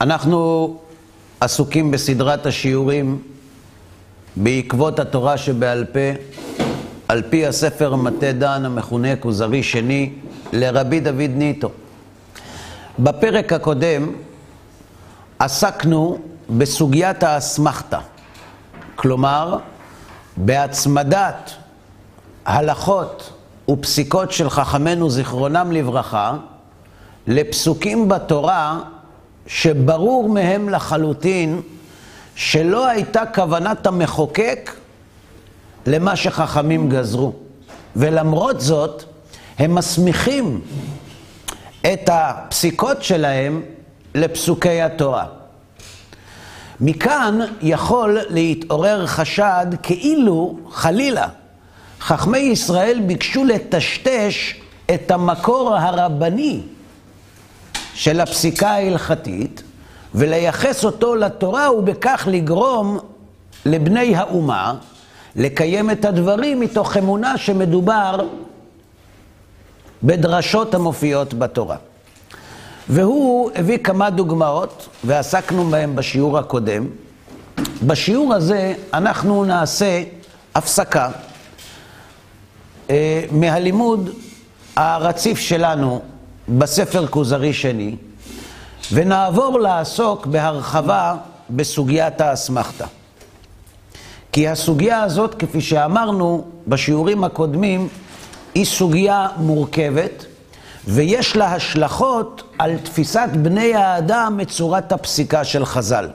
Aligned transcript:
אנחנו 0.00 0.76
עסוקים 1.40 1.90
בסדרת 1.90 2.46
השיעורים 2.46 3.22
בעקבות 4.36 4.98
התורה 4.98 5.38
שבעל 5.38 5.84
פה, 5.84 6.22
על 7.08 7.22
פי 7.30 7.46
הספר 7.46 7.96
מטה 7.96 8.32
דן 8.32 8.64
המכונה 8.64 9.16
כוזרי 9.16 9.62
שני 9.62 10.12
לרבי 10.52 11.00
דוד 11.00 11.30
ניטו. 11.34 11.70
בפרק 12.98 13.52
הקודם 13.52 14.12
עסקנו 15.38 16.18
בסוגיית 16.50 17.22
האסמכתה, 17.22 17.98
כלומר 18.96 19.58
בהצמדת 20.36 21.50
הלכות 22.44 23.32
ופסיקות 23.70 24.32
של 24.32 24.50
חכמינו 24.50 25.10
זיכרונם 25.10 25.72
לברכה 25.72 26.36
לפסוקים 27.26 28.08
בתורה 28.08 28.80
שברור 29.50 30.28
מהם 30.28 30.68
לחלוטין 30.68 31.60
שלא 32.34 32.86
הייתה 32.86 33.22
כוונת 33.34 33.86
המחוקק 33.86 34.70
למה 35.86 36.16
שחכמים 36.16 36.88
גזרו. 36.88 37.32
ולמרות 37.96 38.60
זאת, 38.60 39.04
הם 39.58 39.74
מסמיכים 39.74 40.60
את 41.80 42.10
הפסיקות 42.12 43.02
שלהם 43.02 43.62
לפסוקי 44.14 44.82
התורה. 44.82 45.26
מכאן 46.80 47.38
יכול 47.62 48.18
להתעורר 48.28 49.06
חשד 49.06 49.66
כאילו, 49.82 50.58
חלילה, 50.70 51.28
חכמי 52.00 52.38
ישראל 52.38 53.00
ביקשו 53.06 53.44
לטשטש 53.44 54.60
את 54.94 55.10
המקור 55.10 55.76
הרבני 55.76 56.60
של 57.94 58.20
הפסיקה 58.20 58.70
ההלכתית 58.70 59.62
ולייחס 60.14 60.84
אותו 60.84 61.14
לתורה 61.14 61.72
ובכך 61.72 62.28
לגרום 62.30 62.98
לבני 63.66 64.16
האומה 64.16 64.74
לקיים 65.36 65.90
את 65.90 66.04
הדברים 66.04 66.60
מתוך 66.60 66.96
אמונה 66.96 67.38
שמדובר 67.38 68.26
בדרשות 70.02 70.74
המופיעות 70.74 71.34
בתורה. 71.34 71.76
והוא 72.88 73.50
הביא 73.54 73.78
כמה 73.78 74.10
דוגמאות, 74.10 74.88
ועסקנו 75.04 75.64
בהן 75.64 75.96
בשיעור 75.96 76.38
הקודם. 76.38 76.86
בשיעור 77.86 78.34
הזה 78.34 78.74
אנחנו 78.94 79.44
נעשה 79.44 80.02
הפסקה 80.54 81.10
אה, 82.90 83.24
מהלימוד 83.30 84.10
הרציף 84.76 85.38
שלנו 85.38 86.02
בספר 86.48 87.06
כוזרי 87.06 87.52
שני, 87.52 87.96
ונעבור 88.92 89.60
לעסוק 89.60 90.26
בהרחבה 90.26 91.14
בסוגיית 91.50 92.20
האסמכתה. 92.20 92.86
כי 94.32 94.48
הסוגיה 94.48 95.02
הזאת, 95.02 95.34
כפי 95.34 95.60
שאמרנו 95.60 96.44
בשיעורים 96.66 97.24
הקודמים, 97.24 97.88
היא 98.54 98.64
סוגיה 98.64 99.28
מורכבת, 99.36 100.24
ויש 100.84 101.36
לה 101.36 101.54
השלכות 101.54 102.42
על 102.58 102.78
תפיסת 102.78 103.28
בני 103.32 103.74
האדם 103.74 104.36
מצורת 104.36 104.92
הפסיקה 104.92 105.44
של 105.44 105.64
חז"ל. 105.64 106.08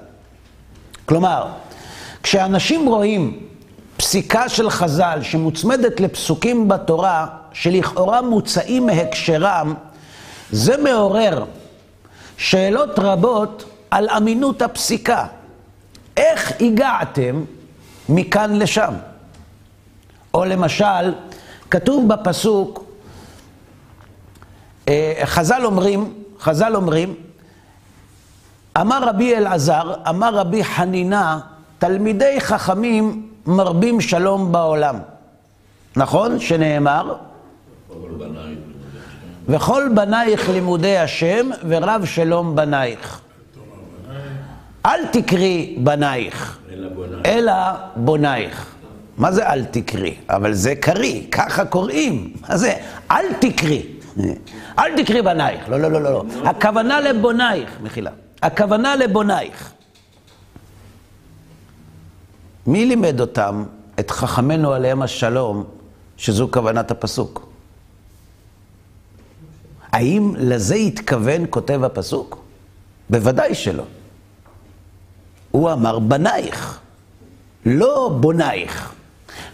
כלומר, 1.06 1.48
כשאנשים 2.24 2.88
רואים 2.88 3.40
פסיקה 3.98 4.50
של 4.50 4.70
חז"ל 4.70 5.20
שמוצמדת 5.22 6.00
לפסוקים 6.00 6.68
בתורה, 6.68 7.28
שלכאורה 7.54 8.22
מוצאים 8.22 8.86
מהקשרם, 8.86 9.74
זה 10.56 10.78
מעורר 10.78 11.46
שאלות 12.38 13.00
רבות 13.00 13.66
על 13.92 14.10
אמינות 14.10 14.62
הפסיקה. 14.62 15.28
איך 16.18 16.52
הגעתם 16.62 17.44
מכאן 18.10 18.60
לשם? 18.60 18.94
או 20.34 20.46
למשל, 20.46 21.14
כתוב 21.72 22.08
בפסוק, 22.08 22.84
אה, 24.88 25.14
חז"ל 25.26 25.62
אומרים, 25.66 26.14
חז"ל 26.40 26.76
אומרים, 26.76 27.16
אמר 28.82 29.04
רבי 29.10 29.36
אלעזר, 29.36 29.94
אמר 30.10 30.36
רבי 30.36 30.64
חנינה, 30.64 31.40
תלמידי 31.80 32.42
חכמים 32.42 33.30
מרבים 33.46 34.02
שלום 34.02 34.52
בעולם. 34.52 35.00
נכון? 35.96 36.40
שנאמר? 36.40 37.16
וכל 39.50 39.84
בנייך 39.96 40.50
לימודי 40.50 40.98
השם 40.98 41.50
ורב 41.68 42.06
שלום 42.06 42.56
בנייך. 42.56 43.22
אל 44.86 45.06
תקרי 45.12 45.76
בנייך, 45.84 46.60
אלא 47.26 47.54
בונייך. 47.96 48.76
מה 49.18 49.32
זה 49.32 49.50
אל 49.50 49.66
תקרי? 49.66 50.16
אבל 50.30 50.54
זה 50.54 50.76
קרי, 50.76 51.28
ככה 51.32 51.66
קוראים. 51.66 52.34
מה 52.50 52.58
זה? 52.58 52.74
אל 53.12 53.34
תקרי. 53.40 53.86
אל 54.80 55.04
תקרי 55.04 55.22
בנייך. 55.22 55.70
לא, 55.70 55.80
לא, 55.80 55.92
לא, 55.92 56.02
לא. 56.02 56.24
הכוונה 56.46 57.02
לבונייך, 57.02 57.70
מחילה. 57.84 58.12
הכוונה 58.42 58.96
לבונייך. 58.96 59.72
מי 62.68 62.86
לימד 62.86 63.22
אותם, 63.22 63.64
את 64.00 64.12
חכמינו 64.12 64.74
עליהם 64.74 65.02
השלום, 65.02 65.64
שזו 66.18 66.48
כוונת 66.52 66.92
הפסוק? 66.92 67.45
האם 69.92 70.34
לזה 70.38 70.76
התכוון 70.76 71.46
כותב 71.50 71.84
הפסוק? 71.84 72.44
בוודאי 73.10 73.56
שלא. 73.56 73.84
הוא 75.52 75.72
אמר 75.72 76.00
בנייך, 76.00 76.80
לא 77.66 78.18
בונייך. 78.20 78.94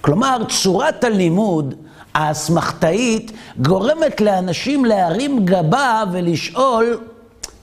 כלומר, 0.02 0.38
צורת 0.50 1.04
הלימוד 1.04 1.76
האסמכתאית 2.14 3.32
גורמת 3.62 4.22
לאנשים 4.22 4.86
להרים 4.86 5.46
גבה 5.46 6.04
ולשאול 6.12 7.00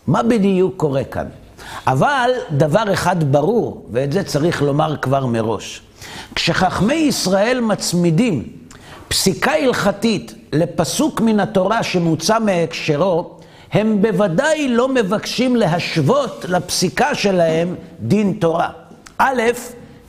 מה 0.06 0.22
בדיוק 0.22 0.74
קורה 0.76 1.04
כאן. 1.04 1.26
אבל 1.86 2.30
דבר 2.50 2.92
אחד 2.92 3.32
ברור, 3.32 3.86
ואת 3.92 4.12
זה 4.12 4.24
צריך 4.24 4.62
לומר 4.62 4.96
כבר 4.96 5.26
מראש. 5.26 5.82
כשחכמי 6.34 6.94
ישראל 6.94 7.60
מצמידים 7.60 8.48
פסיקה 9.08 9.52
הלכתית 9.52 10.34
לפסוק 10.52 11.20
מן 11.20 11.40
התורה 11.40 11.82
שמוצא 11.82 12.38
מהקשרו, 12.38 13.38
הם 13.72 14.02
בוודאי 14.02 14.68
לא 14.68 14.88
מבקשים 14.88 15.56
להשוות 15.56 16.44
לפסיקה 16.48 17.14
שלהם 17.14 17.74
דין 18.00 18.32
תורה. 18.40 18.70
א', 19.18 19.42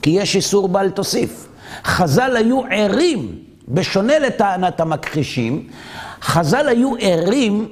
כי 0.02 0.10
יש 0.10 0.36
איסור 0.36 0.68
בל 0.68 0.90
תוסיף. 0.90 1.48
חז"ל 1.84 2.36
היו 2.36 2.62
ערים, 2.70 3.38
בשונה 3.68 4.18
לטענת 4.18 4.80
המכחישים, 4.80 5.68
חז"ל 6.22 6.68
היו 6.68 6.92
ערים 7.00 7.68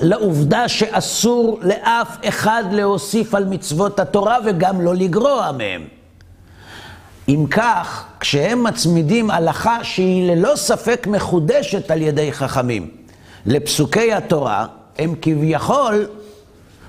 לעובדה 0.00 0.68
שאסור 0.68 1.58
לאף 1.62 2.16
אחד 2.28 2.64
להוסיף 2.72 3.34
על 3.34 3.44
מצוות 3.44 4.00
התורה 4.00 4.38
וגם 4.44 4.80
לא 4.80 4.94
לגרוע 4.94 5.52
מהם. 5.52 5.97
אם 7.28 7.44
כך, 7.50 8.04
כשהם 8.20 8.64
מצמידים 8.64 9.30
הלכה 9.30 9.84
שהיא 9.84 10.30
ללא 10.30 10.56
ספק 10.56 11.06
מחודשת 11.10 11.90
על 11.90 12.02
ידי 12.02 12.32
חכמים 12.32 12.90
לפסוקי 13.46 14.12
התורה, 14.12 14.66
הם 14.98 15.14
כביכול 15.22 16.06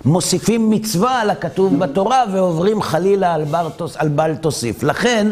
מוסיפים 0.05 0.69
מצווה 0.69 1.21
על 1.21 1.29
הכתוב 1.29 1.79
בתורה 1.79 2.23
ועוברים 2.33 2.81
חלילה 2.81 3.33
על, 3.33 3.43
ברטוס, 3.43 3.97
על 3.97 4.07
בל 4.07 4.35
תוסיף. 4.35 4.83
לכן, 4.83 5.27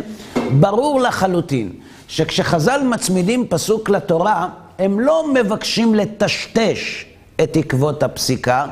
ברור 0.59 0.99
לחלוטין 0.99 1.71
שכשחז"ל 2.07 2.81
מצמידים 2.83 3.47
פסוק 3.47 3.89
לתורה, 3.89 4.47
הם 4.79 4.99
לא 4.99 5.33
מבקשים 5.33 5.95
לטשטש 5.95 7.05
את 7.43 7.57
עקבות 7.57 8.03
הפסיקה, 8.03 8.65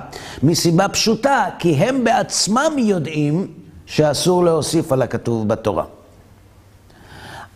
מסיבה 0.44 0.90
פשוטה, 0.90 1.46
כי 1.60 1.74
הם 1.74 2.04
בעצמם 2.04 2.72
יודעים 2.78 3.48
שאסור 3.86 4.44
להוסיף 4.44 4.92
על 4.92 5.02
הכתוב 5.02 5.48
בתורה. 5.48 5.84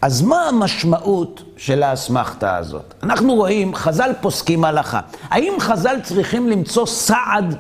אז 0.01 0.22
מה 0.22 0.48
המשמעות 0.48 1.44
של 1.57 1.84
האסמכתה 1.84 2.57
הזאת? 2.57 2.94
אנחנו 3.04 3.36
רואים, 3.36 3.75
חז"ל 3.75 4.12
פוסקים 4.22 4.63
הלכה. 4.63 5.00
האם 5.30 5.54
חז"ל 5.60 5.96
צריכים 6.04 6.48
למצוא 6.48 6.86
סעד, 6.86 7.56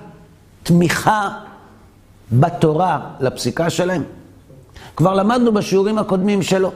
תמיכה 0.63 1.29
בתורה 2.31 2.99
לפסיקה 3.19 3.69
שלהם? 3.69 4.03
כבר 4.95 5.13
למדנו 5.13 5.51
בשיעורים 5.51 5.97
הקודמים 5.97 6.41
שלו. 6.41 6.71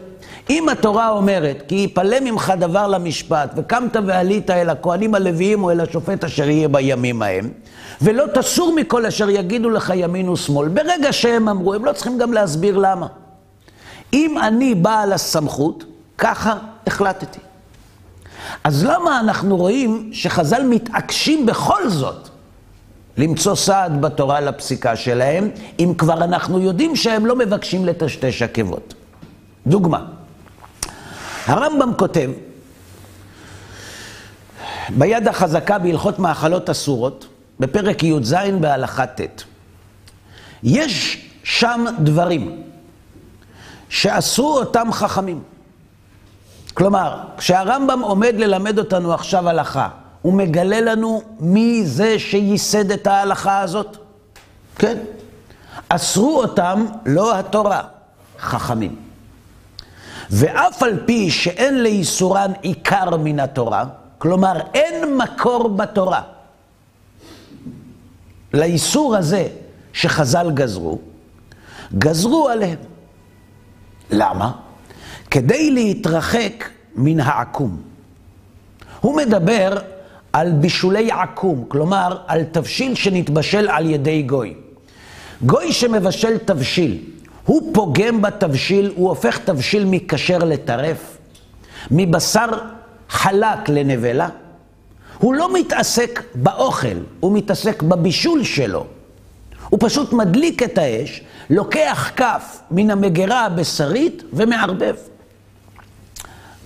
אם 0.50 0.70
התורה 0.70 1.10
אומרת, 1.10 1.64
כי 1.68 1.76
יפלא 1.76 2.20
ממך 2.20 2.54
דבר 2.60 2.88
למשפט, 2.88 3.52
וקמת 3.56 3.96
ועלית 4.06 4.50
אל 4.50 4.70
הכהנים 4.70 5.16
הלוויים 5.16 5.64
או 5.64 5.72
אל 5.72 5.80
השופט 5.80 6.24
אשר 6.24 6.50
יהיה 6.50 6.68
בימים 6.68 7.22
ההם, 7.22 7.50
ולא 8.02 8.26
תסור 8.34 8.76
מכל 8.76 9.06
אשר 9.06 9.30
יגידו 9.30 9.70
לך 9.70 9.94
ימין 9.96 10.30
ושמאל. 10.30 10.68
ברגע 10.68 11.14
שהם 11.14 11.50
אמרו, 11.50 11.74
הם 11.74 11.86
לא 11.86 11.92
צריכים 11.92 12.18
גם 12.18 12.34
להסביר 12.34 12.78
למה. 12.78 13.08
אם 14.14 14.38
אני 14.38 14.76
בעל 14.76 15.14
הסמכות, 15.14 15.84
ככה 16.18 16.58
החלטתי. 16.88 17.40
אז 18.64 18.86
למה 18.86 19.20
אנחנו 19.20 19.58
רואים 19.58 20.10
שחז"ל 20.14 20.64
מתעקשים 20.64 21.46
בכל 21.46 21.90
זאת 21.90 22.30
למצוא 23.18 23.56
סעד 23.56 24.02
בתורה 24.02 24.42
לפסיקה 24.42 24.96
שלהם, 24.96 25.50
אם 25.80 25.94
כבר 25.98 26.24
אנחנו 26.24 26.60
יודעים 26.60 26.96
שהם 26.96 27.26
לא 27.26 27.36
מבקשים 27.36 27.86
לטשטש 27.86 28.42
עקבות. 28.42 28.94
דוגמה, 29.68 30.06
הרמב"ם 31.46 31.94
כותב, 31.98 32.32
ביד 34.90 35.28
החזקה 35.28 35.80
בהלכות 35.80 36.20
מאכלות 36.20 36.70
אסורות, 36.70 37.28
בפרק 37.60 38.04
י"ז 38.04 38.36
בהלכה 38.60 39.06
ט', 39.06 39.44
יש 40.64 41.28
שם 41.44 41.86
דברים 42.00 42.64
שאסרו 43.94 44.58
אותם 44.58 44.88
חכמים. 44.92 45.44
כלומר, 46.74 47.18
כשהרמב"ם 47.38 48.00
עומד 48.02 48.36
ללמד 48.38 48.80
אותנו 48.80 49.14
עכשיו 49.14 49.50
הלכה, 49.50 49.90
הוא 50.22 50.34
מגלה 50.34 50.82
לנו 50.82 51.22
מי 51.40 51.86
זה 51.86 52.20
שייסד 52.20 52.92
את 52.92 53.08
ההלכה 53.08 53.60
הזאת? 53.60 53.98
כן. 54.76 54.98
אסרו 55.90 56.42
אותם 56.42 56.86
לא 57.06 57.40
התורה, 57.40 57.82
חכמים. 58.40 58.96
ואף 60.30 60.84
על 60.84 61.00
פי 61.06 61.32
שאין 61.32 61.84
לאיסורן 61.84 62.52
עיקר 62.62 63.18
מן 63.18 63.40
התורה, 63.40 63.86
כלומר 64.18 64.60
אין 64.74 65.18
מקור 65.18 65.70
בתורה 65.70 66.22
לאיסור 68.54 69.16
הזה 69.16 69.48
שחז"ל 69.94 70.52
גזרו, 70.54 71.00
גזרו 71.98 72.50
עליהם. 72.50 72.93
למה? 74.14 74.52
כדי 75.32 75.72
להתרחק 75.72 76.70
מן 76.96 77.20
העקום. 77.20 77.82
הוא 79.02 79.18
מדבר 79.18 79.78
על 80.34 80.52
בישולי 80.52 81.12
עקום, 81.12 81.66
כלומר 81.68 82.18
על 82.28 82.44
תבשיל 82.44 82.96
שנתבשל 82.96 83.70
על 83.70 83.90
ידי 83.90 84.22
גוי. 84.22 84.54
גוי 85.46 85.74
שמבשל 85.74 86.38
תבשיל, 86.38 86.98
הוא 87.46 87.74
פוגם 87.74 88.22
בתבשיל, 88.22 88.92
הוא 88.96 89.10
הופך 89.10 89.38
תבשיל 89.38 89.86
מכשר 89.86 90.38
לטרף, 90.38 91.18
מבשר 91.92 92.48
חלק 93.10 93.70
לנבלה. 93.70 94.30
הוא 95.18 95.34
לא 95.34 95.54
מתעסק 95.54 96.24
באוכל, 96.36 96.98
הוא 97.20 97.38
מתעסק 97.38 97.84
בבישול 97.84 98.44
שלו. 98.44 98.86
הוא 99.74 99.80
פשוט 99.82 100.14
מדליק 100.14 100.64
את 100.64 100.78
האש, 100.78 101.22
לוקח 101.50 102.12
כף 102.16 102.60
מן 102.72 102.92
המגרה 102.92 103.46
הבשרית 103.46 104.24
ומערבב. 104.34 104.96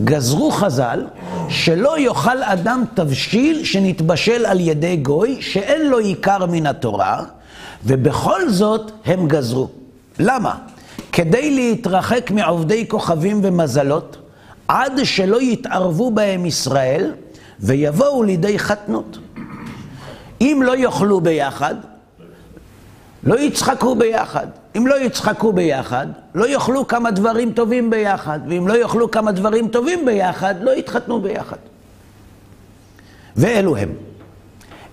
גזרו 0.04 0.52
חז"ל 0.52 1.08
שלא 1.50 2.00
יאכל 2.00 2.44
אדם 2.44 2.84
תבשיל 2.94 3.64
שנתבשל 3.64 4.46
על 4.46 4.60
ידי 4.60 4.96
גוי, 4.96 5.38
שאין 5.42 5.90
לו 5.90 5.98
עיקר 5.98 6.46
מן 6.46 6.66
התורה, 6.66 7.24
ובכל 7.86 8.50
זאת 8.50 8.92
הם 9.06 9.28
גזרו. 9.28 9.70
למה? 10.20 10.56
כדי 11.12 11.52
להתרחק 11.52 12.32
מעובדי 12.32 12.88
כוכבים 12.88 13.40
ומזלות, 13.44 14.18
עד 14.68 15.00
שלא 15.04 15.42
יתערבו 15.42 16.12
בהם 16.12 16.46
ישראל, 16.46 17.12
ויבואו 17.60 18.24
לידי 18.24 18.60
חתנות. 18.60 19.18
אם 20.42 20.62
לא 20.66 20.76
יאכלו 20.78 21.22
ביחד, 21.22 21.76
לא 23.28 23.40
יצחקו 23.40 23.96
ביחד. 23.96 24.48
אם 24.78 24.88
לא 24.88 25.02
יצחקו 25.02 25.54
ביחד, 25.54 26.08
לא 26.36 26.48
יאכלו 26.48 26.88
כמה 26.88 27.12
דברים 27.12 27.54
טובים 27.54 27.90
ביחד. 27.90 28.40
ואם 28.48 28.68
לא 28.68 28.74
יאכלו 28.74 29.12
כמה 29.12 29.32
דברים 29.32 29.68
טובים 29.68 30.06
ביחד, 30.06 30.56
לא 30.62 30.72
יתחתנו 30.72 31.22
ביחד. 31.22 31.58
ואלו 33.36 33.78
הם. 33.78 33.94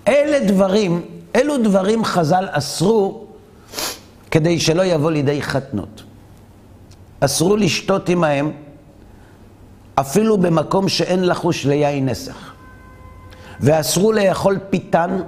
אלה 0.07 0.47
דברים, 0.47 1.01
אלו 1.35 1.57
דברים 1.57 2.05
חז"ל 2.05 2.47
אסרו 2.51 3.25
כדי 4.31 4.59
שלא 4.59 4.85
יבוא 4.85 5.11
לידי 5.11 5.41
חתנות. 5.41 6.03
אסרו 7.19 7.55
לשתות 7.55 8.09
עמהם 8.09 8.51
אפילו 9.95 10.37
במקום 10.37 10.89
שאין 10.89 11.27
לחוש 11.27 11.65
ליין 11.65 12.09
נסך. 12.09 12.53
ואסרו 13.59 14.11
לאכול 14.11 14.59
פיתן 14.69 15.19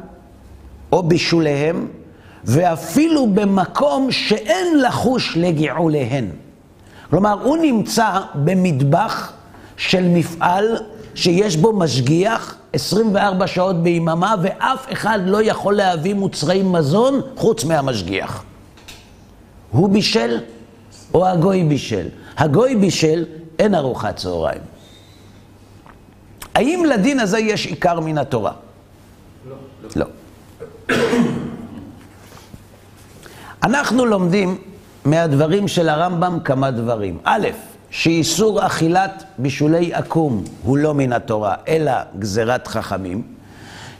או 0.91 1.03
בישוליהם 1.03 1.87
ואפילו 2.47 3.27
במקום 3.27 4.11
שאין 4.11 4.79
לחוש 4.81 5.37
לגעוליהן. 5.37 6.29
כלומר, 7.09 7.43
הוא 7.43 7.57
נמצא 7.57 8.19
במטבח 8.35 9.33
של 9.77 10.07
מפעל 10.07 10.77
שיש 11.15 11.57
בו 11.57 11.73
משגיח 11.73 12.55
24 12.73 13.47
שעות 13.47 13.83
ביממה, 13.83 14.35
ואף 14.41 14.93
אחד 14.93 15.19
לא 15.25 15.43
יכול 15.43 15.75
להביא 15.75 16.13
מוצרי 16.13 16.63
מזון 16.63 17.21
חוץ 17.35 17.63
מהמשגיח. 17.63 18.43
הוא 19.71 19.89
בישל 19.89 20.39
או 21.13 21.27
הגוי 21.27 21.63
בישל? 21.63 22.07
הגוי 22.37 22.75
בישל, 22.75 23.25
אין 23.59 23.75
ארוחת 23.75 24.15
צהריים. 24.15 24.61
האם 26.55 26.85
לדין 26.89 27.19
הזה 27.19 27.39
יש 27.39 27.65
עיקר 27.65 27.99
מן 27.99 28.17
התורה? 28.17 28.51
לא. 29.49 29.55
לא. 29.95 30.05
אנחנו 33.67 34.05
לומדים 34.05 34.57
מהדברים 35.05 35.67
של 35.67 35.89
הרמב"ם 35.89 36.39
כמה 36.43 36.71
דברים. 36.71 37.17
א', 37.23 37.47
שאיסור 37.89 38.65
אכילת 38.65 39.23
בישולי 39.37 39.93
עקום 39.93 40.43
הוא 40.63 40.77
לא 40.77 40.93
מן 40.93 41.13
התורה, 41.13 41.55
אלא 41.67 41.91
גזירת 42.19 42.67
חכמים, 42.67 43.23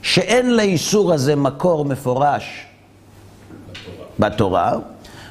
שאין 0.02 0.56
לאיסור 0.56 1.14
הזה 1.14 1.36
מקור 1.36 1.86
מפורש 1.86 2.66
בתורה, 4.19 4.30
בתורה 4.30 4.74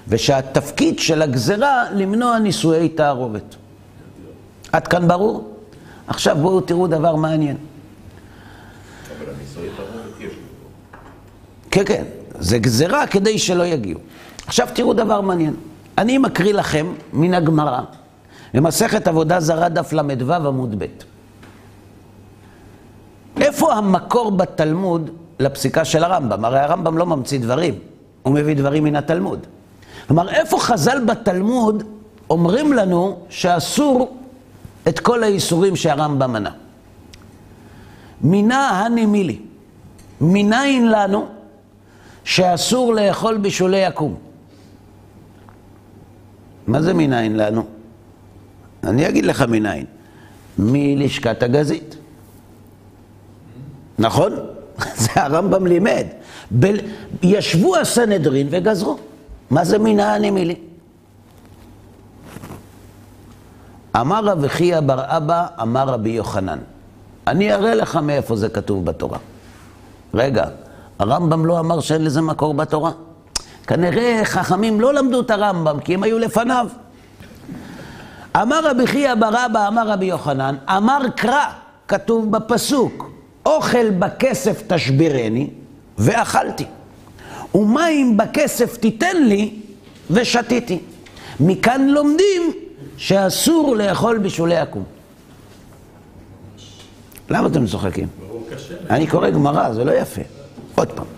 ושהתפקיד 0.08 0.98
של 0.98 1.22
הגזרה 1.22 1.84
למנוע 1.92 2.38
נישואי 2.38 2.88
תערובת. 2.88 3.56
עד 4.72 4.88
כאן 4.88 5.08
ברור? 5.08 5.56
עכשיו 6.06 6.36
בואו 6.40 6.60
תראו 6.60 6.86
דבר 6.86 7.16
מעניין. 7.16 7.56
כן, 11.70 11.84
כן, 11.84 12.04
זה 12.38 12.58
גזרה 12.58 13.06
כדי 13.06 13.38
שלא 13.38 13.66
יגיעו. 13.66 14.00
עכשיו 14.46 14.68
תראו 14.74 14.92
דבר 14.92 15.20
מעניין. 15.20 15.54
אני 15.98 16.18
מקריא 16.18 16.52
לכם 16.54 16.86
מן 17.12 17.34
הגמרא, 17.34 17.80
במסכת 18.54 19.08
עבודה 19.08 19.40
זרה 19.40 19.68
דף 19.68 19.92
ל"ו 19.92 20.32
עמוד 20.32 20.74
ב'. 20.78 20.86
איפה 23.40 23.74
המקור 23.74 24.30
בתלמוד 24.30 25.10
לפסיקה 25.40 25.84
של 25.84 26.04
הרמב"ם? 26.04 26.44
הרי 26.44 26.58
הרמב"ם 26.60 26.98
לא 26.98 27.06
ממציא 27.06 27.40
דברים, 27.40 27.74
הוא 28.22 28.34
מביא 28.34 28.56
דברים 28.56 28.84
מן 28.84 28.96
התלמוד. 28.96 29.46
כלומר, 30.06 30.28
איפה 30.28 30.58
חז"ל 30.60 31.04
בתלמוד 31.06 31.82
אומרים 32.30 32.72
לנו 32.72 33.18
שאסור 33.28 34.16
את 34.88 35.00
כל 35.00 35.22
האיסורים 35.22 35.76
שהרמב"ם 35.76 36.32
מנה? 36.32 36.50
מינה 38.20 38.68
הנמילי. 38.68 39.38
מניין 40.20 40.90
לנו 40.90 41.26
שאסור 42.24 42.94
לאכול 42.94 43.36
בשולי 43.38 43.76
יקום? 43.86 44.25
מה 46.66 46.82
זה 46.82 46.94
מניין 46.94 47.36
לנו? 47.36 47.64
אני 48.84 49.08
אגיד 49.08 49.26
לך 49.26 49.42
מניין. 49.42 49.84
מלשכת 50.58 51.42
הגזית. 51.42 51.96
נכון? 53.98 54.32
זה 55.02 55.10
הרמב"ם 55.16 55.66
לימד. 55.66 56.06
ב... 56.58 56.66
ישבו 57.22 57.76
הסנהדרין 57.76 58.48
וגזרו. 58.50 58.98
מה 59.50 59.64
זה 59.64 59.78
מינה 59.78 60.14
הנמילי? 60.14 60.54
אמר 64.00 64.24
רב 64.24 64.48
חייא 64.48 64.80
בר 64.80 65.16
אבא, 65.16 65.46
אמר 65.62 65.88
רבי 65.88 66.10
יוחנן. 66.10 66.58
אני 67.26 67.52
אראה 67.52 67.74
לך 67.74 67.96
מאיפה 67.96 68.36
זה 68.36 68.48
כתוב 68.48 68.84
בתורה. 68.84 69.18
רגע, 70.14 70.44
הרמב"ם 70.98 71.46
לא 71.46 71.60
אמר 71.60 71.80
שאין 71.80 72.04
לזה 72.04 72.20
מקור 72.20 72.54
בתורה? 72.54 72.90
כנראה 73.66 74.20
חכמים 74.24 74.80
לא 74.80 74.94
למדו 74.94 75.20
את 75.20 75.30
הרמב"ם, 75.30 75.80
כי 75.80 75.94
הם 75.94 76.02
היו 76.02 76.18
לפניו. 76.18 76.66
אמר 78.42 78.70
רבי 78.70 78.86
חייא 78.86 79.14
בר 79.14 79.46
אבא, 79.46 79.68
אמר 79.68 79.88
רבי 79.88 80.04
יוחנן, 80.04 80.56
אמר 80.68 81.00
קרא, 81.16 81.44
כתוב 81.88 82.30
בפסוק, 82.30 83.10
אוכל 83.46 83.90
בכסף 83.90 84.62
תשבירני, 84.66 85.50
ואכלתי. 85.98 86.64
ומים 87.54 88.16
בכסף 88.16 88.76
תיתן 88.76 89.22
לי, 89.22 89.54
ושתיתי. 90.10 90.78
מכאן 91.40 91.88
לומדים 91.88 92.52
שאסור 92.96 93.76
לאכול 93.76 94.18
בשולי 94.18 94.56
עקום. 94.56 94.84
למה 97.30 97.48
אתם 97.48 97.66
צוחקים? 97.66 98.08
אני 98.90 99.06
קורא 99.06 99.30
גמרא, 99.30 99.72
זה 99.72 99.84
לא 99.84 99.92
יפה. 99.92 100.22
עוד 100.74 100.92
פעם. 100.92 101.15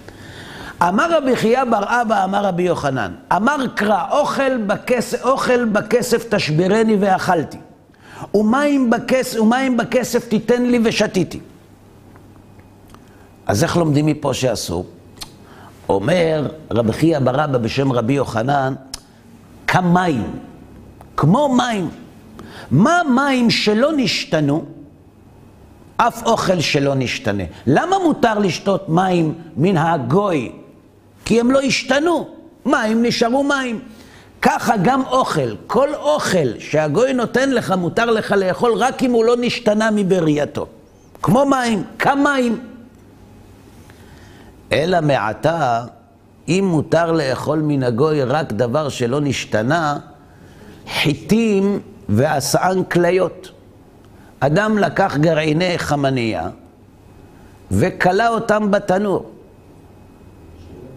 אמר 0.82 1.16
רבי 1.16 1.36
חייא 1.36 1.64
בר 1.64 1.82
אבא, 1.86 2.24
אמר 2.24 2.44
רבי 2.44 2.62
יוחנן, 2.62 3.12
אמר 3.36 3.56
קרא, 3.74 4.04
אוכל 4.10 4.56
בכסף, 4.56 5.24
אוכל 5.24 5.64
בכסף 5.64 6.34
תשבירני 6.34 6.96
ואכלתי, 7.00 7.58
ומים 8.34 8.90
בכסף, 8.90 9.40
ומים 9.40 9.76
בכסף 9.76 10.28
תיתן 10.28 10.62
לי 10.62 10.80
ושתיתי. 10.84 11.40
אז 13.46 13.62
איך 13.64 13.76
לומדים 13.76 14.06
מפה 14.06 14.34
שאסור? 14.34 14.86
אומר 15.88 16.48
רבי 16.70 16.92
חייא 16.92 17.18
ברבא 17.18 17.58
בשם 17.58 17.92
רבי 17.92 18.12
יוחנן, 18.12 18.74
כמים, 19.66 20.38
כמו 21.16 21.56
מים. 21.56 21.90
מה 22.70 23.00
מים 23.14 23.50
שלא 23.50 23.90
נשתנו? 23.96 24.64
אף 25.96 26.26
אוכל 26.26 26.60
שלא 26.60 26.94
נשתנה. 26.94 27.44
למה 27.66 27.96
מותר 28.04 28.38
לשתות 28.38 28.88
מים 28.88 29.34
מן 29.56 29.76
הגוי? 29.76 30.52
כי 31.28 31.40
הם 31.40 31.50
לא 31.50 31.60
השתנו. 31.60 32.28
מים 32.66 33.02
נשארו 33.02 33.44
מים. 33.44 33.80
ככה 34.42 34.74
גם 34.82 35.02
אוכל, 35.06 35.56
כל 35.66 35.94
אוכל 35.94 36.58
שהגוי 36.58 37.12
נותן 37.12 37.50
לך, 37.50 37.70
מותר 37.70 38.04
לך 38.04 38.32
לאכול 38.32 38.72
רק 38.74 39.02
אם 39.02 39.12
הוא 39.12 39.24
לא 39.24 39.36
נשתנה 39.40 39.90
מבראייתו. 39.90 40.66
כמו 41.22 41.46
מים, 41.46 41.84
כמים. 41.98 42.60
אלא 44.72 45.00
מעתה, 45.00 45.84
אם 46.48 46.68
מותר 46.70 47.12
לאכול 47.12 47.58
מן 47.58 47.82
הגוי 47.82 48.22
רק 48.22 48.52
דבר 48.52 48.88
שלא 48.88 49.20
נשתנה, 49.20 49.98
חיטים 50.94 51.80
ועשאן 52.08 52.82
כליות. 52.90 53.50
אדם 54.40 54.78
לקח 54.78 55.16
גרעיני 55.16 55.78
חמניה 55.78 56.48
וכלה 57.70 58.28
אותם 58.28 58.70
בתנור. 58.70 59.37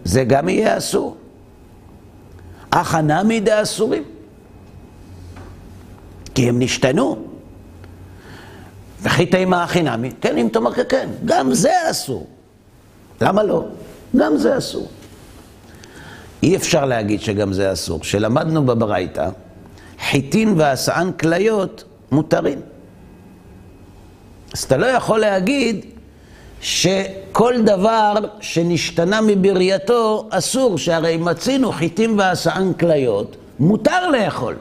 זה 0.04 0.24
גם 0.24 0.48
יהיה 0.48 0.78
אסור. 0.78 1.16
אך 2.70 2.94
הנמי 2.94 3.40
דאסורים. 3.40 4.02
כי 6.34 6.48
הם 6.48 6.58
נשתנו. 6.58 7.24
וכי 9.02 9.26
תימא 9.26 9.56
הכי 9.56 9.82
נמי, 9.82 10.10
כן, 10.20 10.38
אם 10.38 10.48
תאמר 10.52 10.72
כן, 10.84 11.08
גם 11.24 11.54
זה 11.54 11.72
אסור. 11.90 12.26
למה 13.20 13.42
לא? 13.42 13.64
גם 14.16 14.36
זה 14.36 14.58
אסור. 14.58 14.88
אי 16.42 16.56
אפשר 16.56 16.84
להגיד 16.84 17.20
שגם 17.20 17.52
זה 17.52 17.72
אסור. 17.72 18.00
כשלמדנו 18.00 18.66
בברייתא, 18.66 19.28
חיטין 20.10 20.54
ועשאן 20.56 21.10
כליות 21.20 21.84
מותרים. 22.12 22.60
אז 24.54 24.62
אתה 24.62 24.76
לא 24.76 24.86
יכול 24.86 25.20
להגיד 25.20 25.86
שכל 26.62 27.54
דבר 27.64 28.14
שנשתנה 28.40 29.20
מבראייתו 29.20 30.28
אסור, 30.30 30.78
שהרי 30.78 31.16
מצינו 31.16 31.72
חיטים 31.72 32.18
ועשאן 32.18 32.72
כליות, 32.80 33.36
מותר 33.58 34.10
לאכול. 34.10 34.56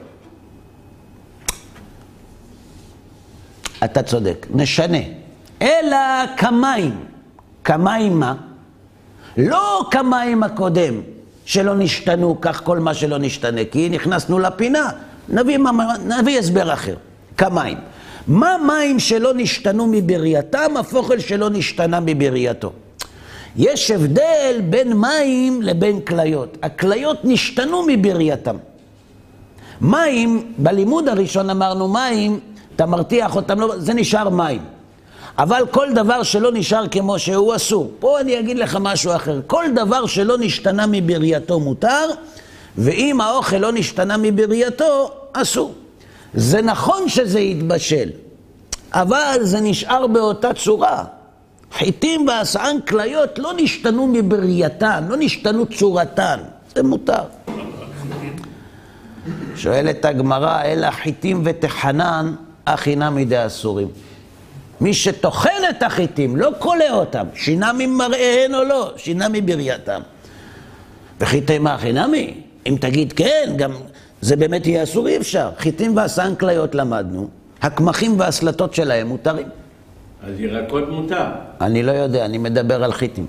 אתה 3.84 4.04
צודק, 4.04 4.48
נשנה. 4.54 4.98
אלא 5.62 5.98
כמים. 6.38 7.06
כמים 7.64 8.20
מה? 8.20 8.36
לא 9.38 9.86
כמים 9.92 10.44
הקודם, 10.44 11.02
שלא 11.46 11.76
נשתנו, 11.76 12.42
כך 12.42 12.64
כל 12.64 12.80
מה 12.80 12.94
שלא 12.94 13.18
נשתנה, 13.18 13.62
כי 13.72 13.90
נכנסנו 13.90 14.40
לפינה. 14.40 14.90
נביא, 15.30 15.58
נביא 16.06 16.40
הסבר 16.40 16.74
אחר. 16.74 16.96
כמים. 17.38 17.78
מה 18.28 18.56
מים 18.68 19.00
שלא 19.00 19.32
נשתנו 19.36 19.88
מבראייתם, 19.88 20.78
אף 20.80 20.96
אוכל 20.96 21.20
שלא 21.20 21.50
נשתנה 21.50 22.00
מבראייתו. 22.00 22.72
יש 23.56 23.92
הבדל 23.92 24.62
בין 24.70 24.94
מים 24.94 25.62
לבין 25.62 26.02
כליות. 26.02 26.58
הכליות 26.64 27.18
נשתנו 27.24 27.84
מבראייתם. 27.88 28.56
מים, 29.82 30.54
בלימוד 30.58 31.10
הראשון 31.10 31.50
אמרנו 31.50 31.88
מים, 31.88 32.40
אתה 32.76 32.86
מרתיח 32.86 33.36
אותם, 33.36 33.60
לא, 33.60 33.74
זה 33.78 33.94
נשאר 33.94 34.30
מים. 34.30 34.62
אבל 35.38 35.64
כל 35.72 35.88
דבר 35.94 36.24
שלא 36.24 36.52
נשאר 36.54 36.88
כמו 36.88 37.20
שהוא 37.20 37.56
אסור. 37.56 37.92
פה 38.00 38.20
אני 38.20 38.40
אגיד 38.40 38.58
לך 38.58 38.78
משהו 38.82 39.16
אחר. 39.16 39.40
כל 39.48 39.66
דבר 39.76 40.06
שלא 40.06 40.38
נשתנה 40.38 40.86
מבראייתו 40.88 41.60
מותר, 41.60 42.10
ואם 42.78 43.22
האוכל 43.22 43.58
לא 43.58 43.72
נשתנה 43.72 44.18
מבראייתו, 44.18 45.12
אסור. 45.34 45.74
זה 46.34 46.62
נכון 46.62 47.10
שזה 47.10 47.40
יתבשל, 47.40 48.10
אבל 48.92 49.38
זה 49.42 49.62
נשאר 49.62 50.08
באותה 50.08 50.54
צורה. 50.54 51.04
חיטים 51.74 52.28
ועשאן 52.28 52.78
כליות 52.88 53.40
לא 53.40 53.52
נשתנו 53.58 54.08
מבראייתן, 54.08 55.04
לא 55.10 55.16
נשתנו 55.20 55.66
צורתן, 55.66 56.40
זה 56.76 56.84
מותר. 56.84 57.24
שואלת 59.56 60.06
הגמרא, 60.06 60.64
אלא 60.64 60.92
חיטים 60.92 61.42
ותחנן, 61.46 62.36
הכי 62.68 62.96
נמי 62.96 63.26
דאסורים. 63.26 63.88
מי 64.82 64.94
שטוחן 64.94 65.62
את 65.70 65.84
החיטים, 65.84 66.36
לא 66.36 66.52
כולא 66.60 66.90
אותם, 66.92 67.26
שינה 67.36 67.72
ממראיהן 67.74 68.56
או 68.56 68.64
לא, 68.64 68.92
שינה 68.98 69.30
מבראייתם. 69.30 70.02
וחיטי 71.20 71.60
מה 71.60 71.74
הכי 71.74 71.94
נמי? 71.94 72.34
אם 72.68 72.78
תגיד 72.80 73.14
כן, 73.14 73.54
גם 73.56 73.72
זה 74.22 74.36
באמת 74.36 74.68
יהיה 74.68 74.84
אסור, 74.84 75.08
אי 75.08 75.18
אפשר. 75.18 75.50
חיטים 75.58 75.98
ועשן 75.98 76.34
כליות 76.40 76.76
למדנו, 76.76 77.30
הקמחים 77.62 78.20
והסלטות 78.20 78.74
שלהם 78.74 79.08
מותרים. 79.08 79.48
אז 80.24 80.40
ירקות 80.40 80.90
מותר. 80.90 81.26
אני 81.62 81.84
לא 81.84 81.92
יודע, 81.92 82.26
אני 82.26 82.38
מדבר 82.38 82.84
על 82.84 82.94
חיטים. 82.94 83.28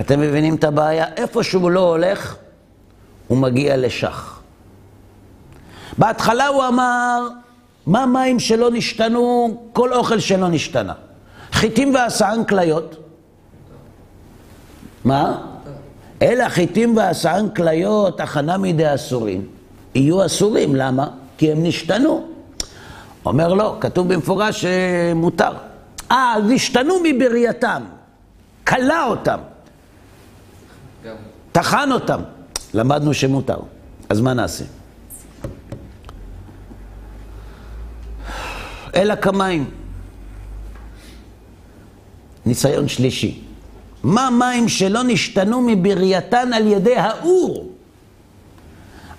אתם 0.00 0.20
מבינים 0.20 0.54
את 0.54 0.64
הבעיה? 0.64 1.06
איפה 1.16 1.42
שהוא 1.42 1.70
לא 1.70 1.80
הולך, 1.80 2.36
הוא 3.28 3.38
מגיע 3.38 3.76
לשח. 3.76 4.40
בהתחלה 5.98 6.46
הוא 6.46 6.64
אמר, 6.68 7.28
מה 7.86 8.06
מים 8.06 8.40
שלא 8.40 8.70
נשתנו, 8.70 9.56
כל 9.72 9.92
אוכל 9.92 10.18
שלא 10.18 10.48
נשתנה. 10.48 10.92
חיטים 11.52 11.94
ועשן 11.94 12.42
כליות. 12.48 12.96
מה? 15.04 15.51
אלא 16.22 16.48
חיטים 16.48 16.96
ועשן 16.96 17.46
כליות, 17.56 18.20
הכנה 18.20 18.56
מידי 18.56 18.94
אסורים. 18.94 19.46
יהיו 19.94 20.26
אסורים, 20.26 20.76
למה? 20.76 21.08
כי 21.38 21.52
הם 21.52 21.62
נשתנו. 21.62 22.28
אומר 23.26 23.54
לא, 23.54 23.76
כתוב 23.80 24.14
במפורש 24.14 24.64
שמותר. 24.64 25.52
אה, 26.10 26.34
אז 26.36 26.44
נשתנו 26.46 26.94
מבראייתם, 27.02 27.82
כלה 28.66 29.04
אותם, 29.04 29.38
טחן 31.52 31.92
אותם. 31.92 32.20
למדנו 32.74 33.14
שמותר. 33.14 33.58
אז 34.08 34.20
מה 34.20 34.34
נעשה? 34.34 34.64
אלא 38.94 39.14
כמים. 39.14 39.70
ניסיון 42.46 42.88
שלישי. 42.88 43.41
מה 44.02 44.30
מים 44.30 44.68
שלא 44.68 45.02
נשתנו 45.02 45.60
מבראייתן 45.60 46.52
על 46.52 46.66
ידי 46.66 46.96
האור? 46.96 47.70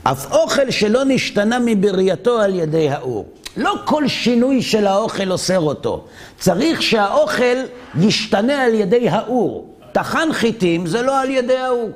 אף 0.03 0.31
אוכל 0.31 0.71
שלא 0.71 1.03
נשתנה 1.03 1.57
מבראייתו 1.65 2.41
על 2.41 2.55
ידי 2.55 2.89
האור. 2.89 3.25
לא 3.57 3.75
כל 3.85 4.07
שינוי 4.07 4.61
של 4.61 4.87
האוכל 4.87 5.31
אוסר 5.31 5.59
אותו. 5.59 6.05
צריך 6.39 6.81
שהאוכל 6.81 7.57
ישתנה 7.99 8.63
על 8.63 8.73
ידי 8.73 9.09
האור. 9.09 9.75
טחן 9.91 10.33
חיטים 10.33 10.85
זה 10.87 11.01
לא 11.01 11.21
על 11.21 11.29
ידי 11.29 11.57
האור. 11.57 11.89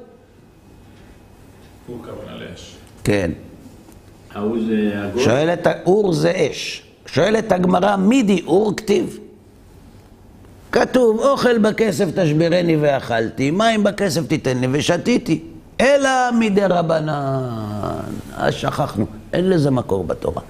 הוא 1.87 1.97
כוונה 2.03 2.37
לאש. 2.37 2.75
כן. 3.03 3.31
ההוא 4.33 4.57
זה 4.67 4.91
הגול? 4.95 5.23
שואלת, 5.23 5.67
אור 5.85 6.13
זה 6.13 6.33
אש. 6.51 6.83
שואלת 7.05 7.51
הגמרא, 7.51 7.95
מידי 7.95 8.41
אור 8.45 8.73
כתיב? 8.77 9.19
כתוב, 10.71 11.19
אוכל 11.19 11.57
בכסף 11.57 12.05
תשברני 12.15 12.77
ואכלתי, 12.77 13.51
מים 13.51 13.83
בכסף 13.83 14.27
תיתן 14.27 14.57
לי 14.57 14.67
ושתיתי. 14.71 15.43
אלא 15.81 16.09
מדי 16.39 16.65
רבנן. 16.65 18.01
אז 18.35 18.53
שכחנו, 18.53 19.05
אין 19.33 19.49
לזה 19.49 19.71
מקור 19.71 20.03
בתורה. 20.03 20.41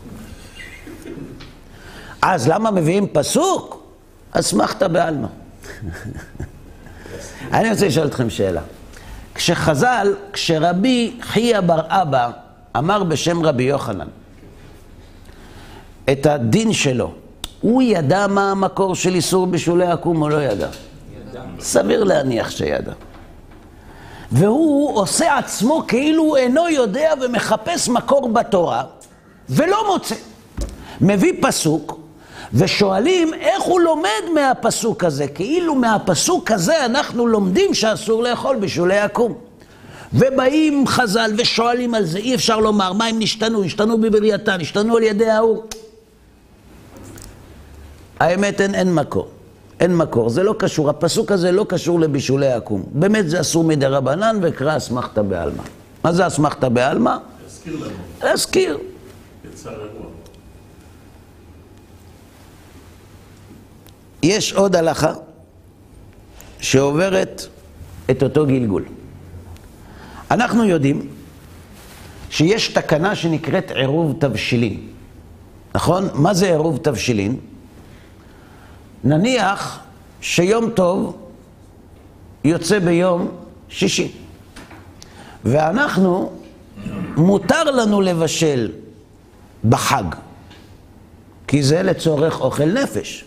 אז 2.21 2.47
למה 2.47 2.71
מביאים 2.71 3.07
פסוק? 3.07 3.87
אסמכתא 4.31 4.87
בעלמא. 4.87 5.27
אני 7.53 7.69
רוצה 7.69 7.87
לשאול 7.87 8.07
אתכם 8.07 8.29
שאלה. 8.29 8.61
כשחז"ל, 9.35 10.13
כשרבי 10.33 11.17
חייא 11.21 11.59
בר 11.59 11.81
אבא 11.87 12.31
אמר 12.77 13.03
בשם 13.03 13.45
רבי 13.45 13.63
יוחנן 13.63 14.07
את 16.11 16.25
הדין 16.25 16.73
שלו, 16.73 17.13
הוא 17.61 17.81
ידע 17.81 18.27
מה 18.27 18.51
המקור 18.51 18.95
של 18.95 19.15
איסור 19.15 19.47
בשולי 19.47 19.85
עקום 19.85 20.21
או 20.21 20.29
לא 20.29 20.43
ידע? 20.43 20.67
ידע. 21.29 21.41
סביר 21.59 22.03
להניח 22.03 22.49
שידע. 22.49 22.91
והוא 24.31 24.97
עושה 24.97 25.37
עצמו 25.37 25.83
כאילו 25.87 26.23
הוא 26.23 26.37
אינו 26.37 26.69
יודע 26.69 27.13
ומחפש 27.21 27.89
מקור 27.89 28.29
בתורה, 28.29 28.83
ולא 29.49 29.93
מוצא. 29.93 30.15
מביא 31.01 31.33
פסוק, 31.41 31.99
ושואלים 32.53 33.33
איך 33.33 33.63
הוא 33.63 33.79
לומד 33.81 34.21
מהפסוק 34.33 35.03
הזה, 35.03 35.27
כאילו 35.27 35.75
מהפסוק 35.75 36.51
הזה 36.51 36.85
אנחנו 36.85 37.27
לומדים 37.27 37.73
שאסור 37.73 38.23
לאכול 38.23 38.55
בשולי 38.55 38.99
עקום. 38.99 39.33
ובאים 40.13 40.87
חז"ל 40.87 41.31
ושואלים 41.37 41.93
על 41.93 42.05
זה, 42.05 42.17
אי 42.17 42.35
אפשר 42.35 42.59
לומר, 42.59 42.93
מה 42.93 43.05
הם 43.05 43.19
נשתנו? 43.19 43.63
נשתנו 43.63 43.97
בברייתן, 43.97 44.57
נשתנו 44.61 44.97
על 44.97 45.03
ידי 45.03 45.29
האור. 45.29 45.63
האמת 48.19 48.61
אין, 48.61 48.75
אין 48.75 48.95
מקור. 48.95 49.27
אין 49.79 49.97
מקור, 49.97 50.29
זה 50.29 50.43
לא 50.43 50.55
קשור, 50.59 50.89
הפסוק 50.89 51.31
הזה 51.31 51.51
לא 51.51 51.65
קשור 51.69 51.99
לבישולי 51.99 52.51
עקום. 52.51 52.83
באמת 52.91 53.29
זה 53.29 53.41
אסור 53.41 53.63
מדי 53.63 53.85
רבנן 53.85 54.39
וקרא 54.41 54.77
אסמכתא 54.77 55.21
בעלמא. 55.21 55.63
מה 56.03 56.13
זה 56.13 56.27
אסמכתא 56.27 56.69
בעלמא? 56.69 57.17
להזכיר 57.43 57.75
לנו, 57.75 57.95
להזכיר. 58.23 58.77
יש 64.23 64.53
עוד 64.53 64.75
הלכה 64.75 65.13
שעוברת 66.59 67.47
את 68.11 68.23
אותו 68.23 68.45
גלגול. 68.45 68.85
אנחנו 70.31 70.65
יודעים 70.65 71.07
שיש 72.29 72.67
תקנה 72.67 73.15
שנקראת 73.15 73.71
עירוב 73.71 74.15
תבשילין. 74.19 74.79
נכון? 75.75 76.07
מה 76.13 76.33
זה 76.33 76.45
עירוב 76.45 76.77
תבשילין? 76.77 77.37
נניח 79.03 79.79
שיום 80.21 80.69
טוב 80.69 81.17
יוצא 82.43 82.79
ביום 82.79 83.31
שישי, 83.69 84.11
ואנחנו, 85.45 86.31
מותר 87.17 87.63
לנו 87.63 88.01
לבשל 88.01 88.71
בחג, 89.69 90.03
כי 91.47 91.63
זה 91.63 91.83
לצורך 91.83 92.41
אוכל 92.41 92.65
נפש. 92.65 93.25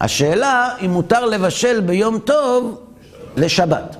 השאלה 0.00 0.68
אם 0.84 0.90
מותר 0.90 1.24
לבשל 1.24 1.80
ביום 1.80 2.18
טוב 2.18 2.80
לשבת. 3.36 3.96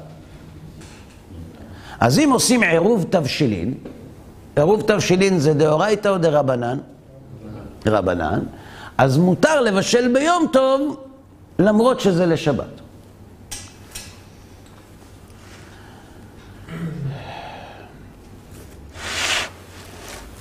אז 2.00 2.18
אם 2.18 2.30
עושים 2.32 2.62
עירוב 2.62 3.06
תבשילין, 3.10 3.74
עירוב 4.56 4.82
תבשילין 4.82 5.38
זה 5.38 5.54
דאורייתא 5.54 6.08
או 6.08 6.18
דרבנן? 6.18 6.78
רבנן, 7.86 8.40
אז 8.98 9.18
מותר 9.18 9.60
לבשל 9.60 10.12
ביום 10.12 10.46
טוב 10.52 10.96
למרות 11.58 12.00
שזה 12.00 12.26
לשבת. 12.26 12.80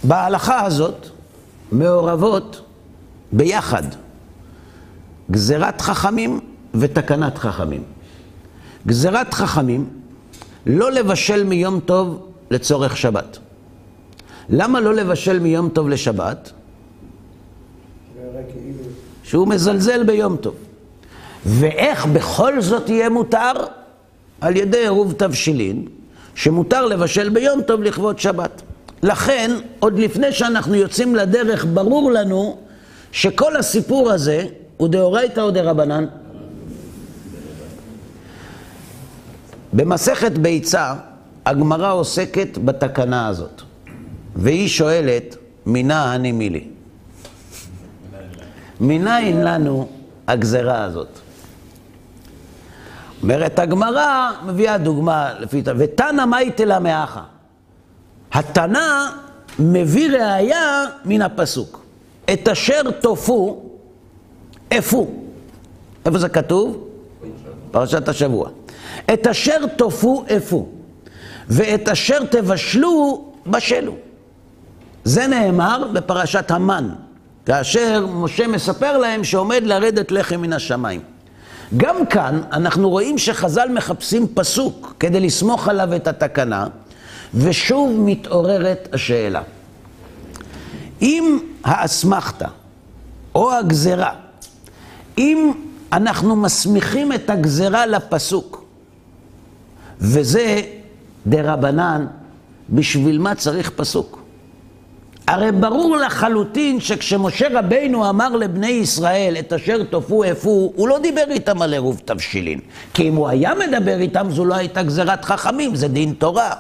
בהלכה 0.04 0.66
הזאת 0.66 1.08
מעורבות 1.72 2.62
ביחד 3.32 3.84
גזירת 5.32 5.82
חכמים 5.82 6.40
ותקנת 6.74 7.38
חכמים. 7.38 7.84
גזירת 8.88 9.34
חכמים, 9.34 9.90
לא 10.66 10.92
לבשל 10.92 11.44
מיום 11.44 11.80
טוב 11.80 12.28
לצורך 12.52 12.98
שבת. 12.98 13.38
למה 14.50 14.80
לא 14.80 14.94
לבשל 14.94 15.40
מיום 15.40 15.70
טוב 15.70 15.90
לשבת? 15.90 16.52
שהוא 19.36 19.48
מזלזל 19.48 20.04
ביום 20.04 20.38
טוב. 20.38 20.56
ואיך 21.46 22.06
בכל 22.06 22.62
זאת 22.62 22.90
יהיה 22.90 23.10
מותר? 23.10 23.52
על 24.42 24.58
ידי 24.58 24.78
עירוב 24.78 25.14
תבשילין, 25.18 25.88
שמותר 26.36 26.86
לבשל 26.86 27.30
ביום 27.30 27.62
טוב 27.62 27.84
לכבוד 27.84 28.20
שבת. 28.20 28.62
לכן, 29.04 29.52
עוד 29.80 30.00
לפני 30.00 30.32
שאנחנו 30.32 30.76
יוצאים 30.76 31.16
לדרך, 31.16 31.66
ברור 31.74 32.12
לנו 32.12 32.58
שכל 33.12 33.56
הסיפור 33.56 34.12
הזה 34.12 34.46
הוא 34.78 34.88
דאורייתא 34.88 35.40
או 35.40 35.52
דרבנן? 35.52 36.06
במסכת 39.74 40.32
ביצה, 40.32 40.94
הגמרא 41.46 41.94
עוסקת 41.94 42.58
בתקנה 42.58 43.28
הזאת, 43.28 43.62
והיא 44.36 44.68
שואלת, 44.68 45.36
מינה 45.66 46.16
אני 46.16 46.32
מילי. 46.32 46.75
מניין 48.80 49.44
לנו 49.44 49.88
הגזרה 50.28 50.84
הזאת? 50.84 51.20
אומרת 53.22 53.60
הגמרא, 53.60 54.32
מביאה 54.46 54.78
דוגמה 54.78 55.34
לפי... 55.40 55.64
ותנא 55.78 56.26
מייטלה 56.26 56.80
מאחה. 56.80 57.24
התנא 58.32 59.10
מביא 59.60 60.12
ראייה 60.12 60.86
מן 61.06 61.22
הפסוק. 61.22 61.86
את 62.34 62.48
אשר 62.48 62.92
תופו, 62.92 63.64
אפו. 64.78 65.08
איפה 66.06 66.18
זה 66.18 66.30
כתוב? 66.30 66.88
פרשת 67.72 68.08
השבוע. 68.08 68.50
את 69.14 69.28
אשר 69.28 69.68
תופו, 69.76 70.26
אפו. 70.38 70.68
ואת 71.48 71.90
אשר 71.90 72.26
תבשלו, 72.26 73.26
בשלו. 73.48 73.96
זה 75.04 75.28
נאמר 75.28 75.88
בפרשת 75.94 76.52
המן. 76.52 76.90
כאשר 77.46 78.08
משה 78.08 78.48
מספר 78.48 78.98
להם 78.98 79.24
שעומד 79.24 79.64
לרדת 79.64 80.12
לחם 80.12 80.42
מן 80.42 80.54
השמיים. 80.54 81.02
גם 81.78 82.06
כאן 82.06 82.42
אנחנו 82.52 82.90
רואים 82.90 83.18
שחז"ל 83.18 83.70
מחפשים 83.74 84.28
פסוק 84.34 84.96
כדי 85.00 85.20
לסמוך 85.20 85.68
עליו 85.68 85.96
את 85.96 86.08
התקנה, 86.08 86.68
ושוב 87.34 87.92
מתעוררת 88.00 88.88
השאלה. 88.94 89.42
אם 91.02 91.40
האסמכתה 91.64 92.48
או 93.36 93.54
הגזרה, 93.54 94.14
אם 95.18 95.52
אנחנו 95.92 96.36
מסמיכים 96.36 97.14
את 97.14 97.30
הגזרה 97.30 97.86
לפסוק, 97.86 98.66
וזה 100.00 100.62
דרבנן, 101.28 102.06
בשביל 102.70 103.20
מה 103.20 103.36
צריך 103.36 103.72
פסוק? 103.76 104.25
הרי 105.28 105.52
ברור 105.52 105.98
לחלוטין 105.98 106.80
שכשמשה 106.80 107.48
רבינו 107.60 108.10
אמר 108.10 108.30
לבני 108.30 108.68
ישראל 108.68 109.36
את 109.40 109.54
אשר 109.54 109.84
תופו 109.84 110.24
אפו, 110.32 110.72
הוא 110.76 110.88
לא 110.88 111.00
דיבר 111.00 111.24
איתם 111.30 111.62
על 111.62 111.74
עירוב 111.74 112.02
תבשילין. 112.06 112.60
כי 112.94 113.10
אם 113.10 113.16
הוא 113.16 113.28
היה 113.28 113.54
מדבר 113.56 114.00
איתם 114.00 114.28
זו 114.30 114.46
לא 114.46 114.56
הייתה 114.56 114.84
גזירת 114.84 115.26
חכמים, 115.26 115.76
זה 115.76 115.88
דין 115.88 116.14
תורה. 116.14 116.54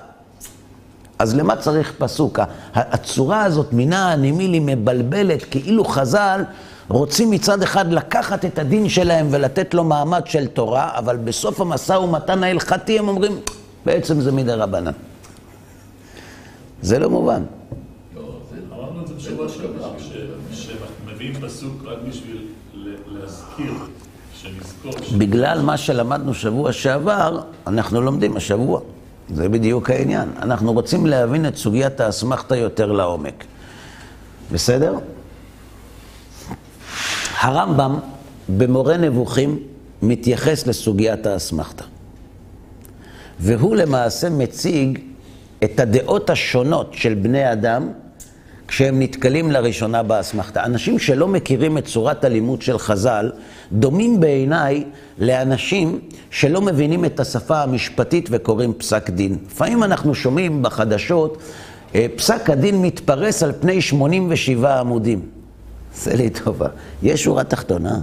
אז 1.20 1.36
למה 1.36 1.56
צריך 1.56 1.94
פסוק? 1.98 2.40
הצורה 2.74 3.44
הזאת, 3.44 3.74
מינה 3.74 4.12
הנימילי 4.12 4.60
מבלבלת, 4.60 5.44
כאילו 5.44 5.86
חז"ל 5.86 6.44
רוצים 6.88 7.32
מצד 7.32 7.62
אחד 7.62 7.92
לקחת 7.92 8.46
את 8.46 8.60
הדין 8.60 8.90
שלהם 8.90 9.28
ולתת 9.32 9.74
לו 9.74 9.84
מעמד 9.84 10.22
של 10.26 10.48
תורה, 10.48 10.90
אבל 10.96 11.18
בסוף 11.18 11.62
המשא 11.62 11.94
ומתן 11.94 12.44
ההלכתי 12.44 13.00
הם 13.00 13.08
אומרים, 13.08 13.40
בעצם 13.86 14.22
זה 14.22 14.32
מדי 14.32 14.54
רבנן. 14.54 14.92
זה 16.82 17.00
לא 17.00 17.10
מובן. 17.10 17.44
בשבוע 19.26 19.50
שעבר, 19.50 19.92
שמביאים 20.52 21.34
פסוק 21.42 21.74
רק 21.86 21.98
בשביל 22.10 22.48
להזכיר, 23.08 23.74
שנזכור. 24.34 24.92
ש- 25.04 25.12
בגלל 25.14 25.62
מה 25.62 25.78
שלמדנו 25.78 26.34
שבוע 26.34 26.72
שעבר, 26.74 27.42
אנחנו 27.68 28.02
לומדים 28.02 28.38
השבוע. 28.38 28.82
זה 29.34 29.50
בדיוק 29.50 29.90
העניין. 29.90 30.30
אנחנו 30.42 30.74
רוצים 30.74 31.06
להבין 31.06 31.48
את 31.48 31.58
סוגיית 31.58 32.00
האסמכתא 32.00 32.54
יותר 32.54 32.92
לעומק. 32.92 33.46
בסדר? 34.52 34.96
הרמב"ם 37.40 38.00
במורה 38.58 38.98
נבוכים 38.98 39.60
מתייחס 40.02 40.68
לסוגיית 40.68 41.26
האסמכתא. 41.26 41.84
והוא 43.40 43.76
למעשה 43.76 44.30
מציג 44.30 45.00
את 45.64 45.80
הדעות 45.80 46.30
השונות 46.30 46.94
של 46.94 47.14
בני 47.14 47.52
אדם 47.52 47.90
כשהם 48.68 49.02
נתקלים 49.02 49.52
לראשונה 49.52 50.04
באסמכתא. 50.04 50.60
אנשים 50.66 51.00
שלא 51.00 51.28
מכירים 51.28 51.78
את 51.78 51.86
צורת 51.86 52.24
הלימוד 52.24 52.62
של 52.62 52.78
חז"ל, 52.78 53.32
דומים 53.72 54.20
בעיניי 54.20 54.84
לאנשים 55.20 56.00
שלא 56.30 56.62
מבינים 56.62 57.06
את 57.06 57.20
השפה 57.20 57.64
המשפטית 57.64 58.30
וקוראים 58.32 58.74
פסק 58.74 59.10
דין. 59.10 59.38
לפעמים 59.48 59.84
אנחנו 59.84 60.16
שומעים 60.16 60.64
בחדשות, 60.64 61.38
אה, 61.96 62.06
פסק 62.16 62.50
הדין 62.50 62.82
מתפרס 62.82 63.44
על 63.44 63.52
פני 63.60 63.82
87 63.82 64.80
עמודים. 64.80 65.22
עשה 65.94 66.16
לי 66.16 66.30
טובה, 66.30 66.68
יש 67.04 67.24
שורה 67.24 67.44
תחתונה. 67.44 68.00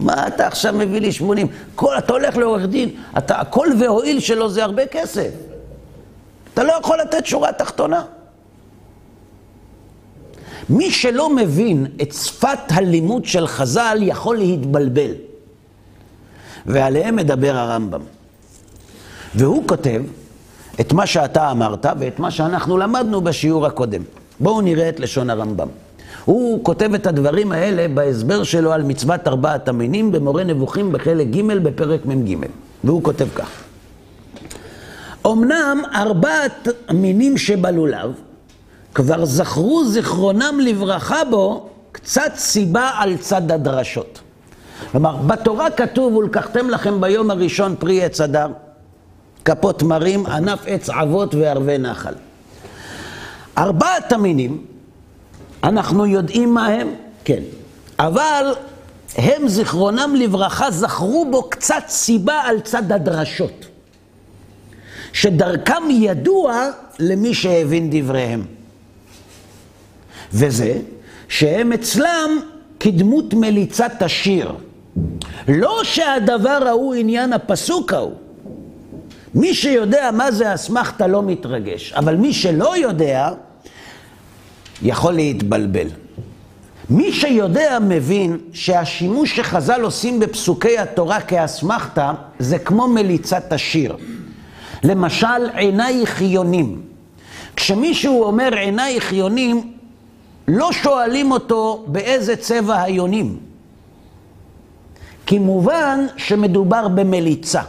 מה 0.00 0.26
אתה 0.26 0.46
עכשיו 0.46 0.72
מביא 0.72 1.00
לי 1.00 1.12
80? 1.12 1.46
כל, 1.74 1.98
אתה 1.98 2.12
הולך 2.12 2.36
לעורך 2.36 2.66
דין, 2.66 2.88
אתה, 3.18 3.40
הכל 3.40 3.66
והועיל 3.80 4.20
שלו 4.20 4.48
זה 4.48 4.64
הרבה 4.64 4.86
כסף. 4.86 5.30
אתה 6.54 6.62
לא 6.62 6.72
יכול 6.80 6.98
לתת 7.00 7.26
שורה 7.26 7.52
תחתונה. 7.52 8.02
מי 10.72 10.90
שלא 10.90 11.34
מבין 11.36 11.86
את 12.02 12.12
שפת 12.12 12.58
הלימוד 12.68 13.24
של 13.24 13.46
חז"ל 13.46 13.98
יכול 14.00 14.36
להתבלבל. 14.36 15.10
ועליהם 16.66 17.16
מדבר 17.16 17.56
הרמב"ם. 17.56 18.00
והוא 19.34 19.68
כותב 19.68 20.02
את 20.80 20.92
מה 20.92 21.06
שאתה 21.06 21.50
אמרת 21.50 21.86
ואת 21.98 22.18
מה 22.18 22.30
שאנחנו 22.30 22.78
למדנו 22.78 23.20
בשיעור 23.20 23.66
הקודם. 23.66 24.02
בואו 24.40 24.60
נראה 24.60 24.88
את 24.88 25.00
לשון 25.00 25.30
הרמב"ם. 25.30 25.68
הוא 26.24 26.64
כותב 26.64 26.94
את 26.94 27.06
הדברים 27.06 27.52
האלה 27.52 27.88
בהסבר 27.88 28.42
שלו 28.42 28.72
על 28.72 28.82
מצוות 28.82 29.28
ארבעת 29.28 29.68
המינים 29.68 30.12
במורה 30.12 30.44
נבוכים 30.44 30.92
בחלק 30.92 31.26
ג' 31.26 31.52
בפרק 31.62 32.06
מ"ג. 32.06 32.46
והוא 32.84 33.02
כותב 33.02 33.26
כך: 33.34 33.50
אמנם 35.26 35.82
ארבעת 35.94 36.68
המינים 36.88 37.38
שבלולב 37.38 38.12
כבר 38.94 39.24
זכרו 39.24 39.84
זיכרונם 39.84 40.58
לברכה 40.62 41.24
בו 41.30 41.68
קצת 41.92 42.32
סיבה 42.36 42.90
על 42.98 43.16
צד 43.16 43.52
הדרשות. 43.52 44.20
כלומר, 44.92 45.16
בתורה 45.16 45.70
כתוב, 45.70 46.16
ולקחתם 46.16 46.70
לכם 46.70 47.00
ביום 47.00 47.30
הראשון 47.30 47.76
פרי 47.78 48.04
עץ 48.04 48.20
אדר, 48.20 48.48
כפות 49.44 49.82
מרים, 49.82 50.26
ענף 50.26 50.58
עץ 50.66 50.90
אבות 50.90 51.34
וערבי 51.34 51.78
נחל. 51.78 52.14
ארבעת 53.58 54.12
המינים, 54.12 54.64
אנחנו 55.64 56.06
יודעים 56.06 56.54
מה 56.54 56.66
הם? 56.66 56.94
כן. 57.24 57.42
אבל 57.98 58.54
הם, 59.16 59.48
זיכרונם 59.48 60.14
לברכה, 60.18 60.70
זכרו 60.70 61.26
בו 61.30 61.50
קצת 61.50 61.82
סיבה 61.88 62.40
על 62.44 62.60
צד 62.60 62.92
הדרשות. 62.92 63.66
שדרכם 65.12 65.82
ידוע 65.90 66.68
למי 66.98 67.34
שהבין 67.34 67.90
דבריהם. 67.92 68.44
וזה 70.34 70.78
שהם 71.28 71.72
אצלם 71.72 72.30
כדמות 72.80 73.34
מליצת 73.34 74.02
השיר. 74.02 74.52
לא 75.48 75.80
שהדבר 75.84 76.64
ההוא 76.66 76.94
עניין 76.94 77.32
הפסוק 77.32 77.92
ההוא. 77.92 78.14
מי 79.34 79.54
שיודע 79.54 80.10
מה 80.10 80.32
זה 80.32 80.54
אסמכתה 80.54 81.06
לא 81.06 81.22
מתרגש, 81.22 81.92
אבל 81.92 82.16
מי 82.16 82.32
שלא 82.32 82.76
יודע, 82.76 83.30
יכול 84.82 85.12
להתבלבל. 85.12 85.86
מי 86.90 87.12
שיודע 87.12 87.78
מבין 87.78 88.38
שהשימוש 88.52 89.36
שחז"ל 89.36 89.80
עושים 89.80 90.20
בפסוקי 90.20 90.78
התורה 90.78 91.20
כאסמכתה 91.20 92.12
זה 92.38 92.58
כמו 92.58 92.88
מליצת 92.88 93.52
השיר. 93.52 93.96
למשל, 94.84 95.50
עינייך 95.54 96.22
יונים. 96.22 96.82
כשמישהו 97.56 98.22
אומר 98.22 98.54
עינייך 98.54 99.12
יונים, 99.12 99.72
לא 100.48 100.72
שואלים 100.72 101.32
אותו 101.32 101.84
באיזה 101.86 102.36
צבע 102.36 102.82
היונים. 102.82 103.38
כי 105.26 105.38
מובן 105.38 106.06
שמדובר 106.16 106.88
במליצה. 106.88 107.62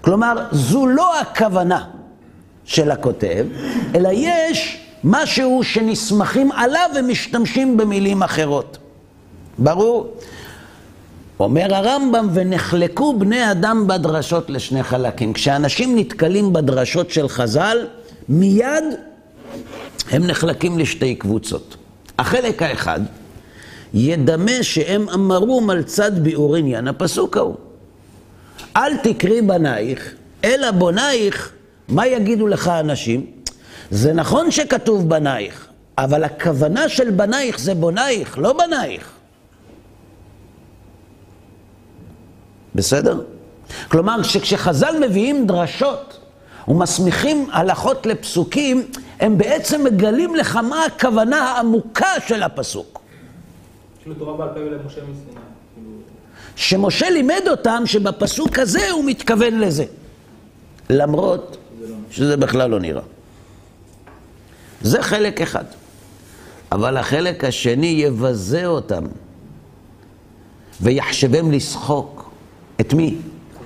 כלומר, 0.00 0.46
זו 0.52 0.86
לא 0.86 1.20
הכוונה 1.20 1.84
של 2.64 2.90
הכותב, 2.90 3.46
אלא 3.94 4.08
יש 4.12 4.86
משהו 5.04 5.60
שנסמכים 5.64 6.52
עליו 6.52 6.90
ומשתמשים 6.96 7.76
במילים 7.76 8.22
אחרות. 8.22 8.78
ברור? 9.58 10.06
אומר 11.40 11.74
הרמב"ם, 11.74 12.28
ונחלקו 12.32 13.18
בני 13.18 13.50
אדם 13.50 13.86
בדרשות 13.86 14.50
לשני 14.50 14.82
חלקים. 14.82 15.32
כשאנשים 15.32 15.98
נתקלים 15.98 16.52
בדרשות 16.52 17.10
של 17.10 17.28
חז"ל, 17.28 17.86
מיד 18.28 18.84
הם 20.10 20.26
נחלקים 20.26 20.78
לשתי 20.78 21.14
קבוצות. 21.14 21.76
החלק 22.20 22.62
האחד, 22.62 23.00
ידמה 23.94 24.62
שהם 24.62 25.08
אמרום 25.08 25.70
על 25.70 25.82
צד 25.82 26.18
ביאור 26.18 26.56
עניין 26.56 26.88
הפסוק 26.88 27.36
ההוא. 27.36 27.54
אל 28.76 28.96
תקרי 28.96 29.42
בנייך, 29.42 30.14
אלא 30.44 30.70
בונייך, 30.70 31.52
מה 31.88 32.06
יגידו 32.06 32.46
לך 32.46 32.68
אנשים? 32.68 33.26
זה 33.90 34.12
נכון 34.12 34.50
שכתוב 34.50 35.08
בנייך, 35.08 35.66
אבל 35.98 36.24
הכוונה 36.24 36.88
של 36.88 37.10
בנייך 37.10 37.58
זה 37.58 37.74
בונייך, 37.74 38.38
לא 38.38 38.52
בנייך. 38.52 39.10
בסדר? 42.74 43.20
כלומר, 43.88 44.22
שכשחז"ל 44.22 44.94
מביאים 45.00 45.46
דרשות 45.46 46.18
ומסמיכים 46.68 47.48
הלכות 47.52 48.06
לפסוקים, 48.06 48.86
הם 49.20 49.38
בעצם 49.38 49.84
מגלים 49.84 50.34
לך 50.34 50.56
מה 50.56 50.84
הכוונה 50.84 51.42
העמוקה 51.42 52.20
של 52.26 52.42
הפסוק. 52.42 53.00
כאילו 54.02 54.14
תורה 54.14 54.36
בעל 54.36 54.48
פה 54.54 54.60
למשה 54.60 55.00
מסיני. 55.00 55.40
כאילו. 55.74 55.90
שמשה 56.56 57.10
לימד 57.10 57.42
אותם 57.50 57.82
שבפסוק 57.86 58.58
הזה 58.58 58.90
הוא 58.90 59.04
מתכוון 59.04 59.60
לזה. 59.60 59.84
למרות 60.90 61.56
שזה 62.10 62.36
בכלל 62.36 62.70
לא 62.70 62.80
נראה. 62.80 63.02
זה 64.82 65.02
חלק 65.02 65.40
אחד. 65.40 65.64
אבל 66.72 66.96
החלק 66.96 67.44
השני 67.44 67.86
יבזה 67.86 68.66
אותם 68.66 69.04
ויחשבם 70.80 71.52
לשחוק. 71.52 72.30
את 72.80 72.94
מי? 72.94 73.16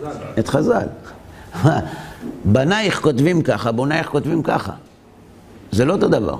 חז"ל. 0.00 0.10
את 0.38 0.48
חז"ל. 0.48 0.86
בנייך 2.52 3.00
כותבים 3.00 3.42
ככה, 3.42 3.72
בונייך 3.72 4.06
כותבים 4.06 4.42
ככה. 4.42 4.72
זה 5.74 5.84
לא 5.84 5.92
אותו 5.92 6.08
דבר. 6.08 6.36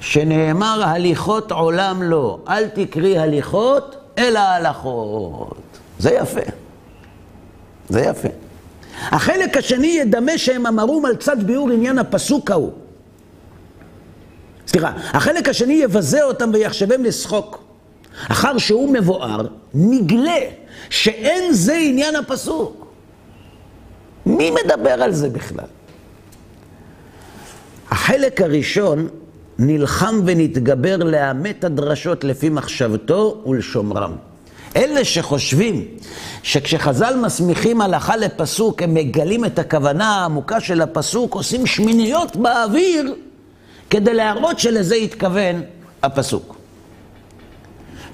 שנאמר 0.00 0.82
הליכות 0.84 1.52
עולם 1.52 2.02
לא, 2.02 2.38
אל 2.48 2.68
תקרי 2.68 3.18
הליכות, 3.18 3.96
אלא 4.18 4.38
הלכות. 4.38 5.56
זה 5.98 6.10
יפה. 6.10 6.40
זה 7.88 8.00
יפה. 8.00 8.28
החלק 9.02 9.56
השני 9.56 9.86
ידמה 9.86 10.38
שהם 10.38 10.66
אמרום 10.66 11.06
על 11.06 11.16
צד 11.16 11.42
ביאור 11.46 11.70
עניין 11.70 11.98
הפסוק 11.98 12.50
ההוא. 12.50 12.72
סליחה, 14.66 14.92
החלק 14.96 15.48
השני 15.48 15.72
יבזה 15.74 16.24
אותם 16.24 16.50
ויחשבם 16.52 17.04
לשחוק. 17.04 17.62
אחר 18.30 18.58
שהוא 18.58 18.92
מבואר, 18.92 19.46
נגלה 19.74 20.40
שאין 20.90 21.52
זה 21.52 21.74
עניין 21.74 22.16
הפסוק. 22.16 22.86
מי 24.26 24.50
מדבר 24.50 25.02
על 25.02 25.12
זה 25.12 25.28
בכלל? 25.28 25.75
החלק 27.90 28.40
הראשון 28.40 29.08
נלחם 29.58 30.20
ונתגבר 30.24 30.96
לאמת 30.96 31.64
הדרשות 31.64 32.24
לפי 32.24 32.48
מחשבתו 32.48 33.42
ולשומרם. 33.46 34.12
אלה 34.76 35.04
שחושבים 35.04 35.84
שכשחז"ל 36.42 37.16
מסמיכים 37.24 37.80
הלכה 37.80 38.16
לפסוק, 38.16 38.82
הם 38.82 38.94
מגלים 38.94 39.44
את 39.44 39.58
הכוונה 39.58 40.16
העמוקה 40.16 40.60
של 40.60 40.80
הפסוק, 40.80 41.34
עושים 41.34 41.66
שמיניות 41.66 42.36
באוויר 42.36 43.14
כדי 43.90 44.14
להראות 44.14 44.58
שלזה 44.58 44.94
התכוון 44.94 45.62
הפסוק. 46.02 46.56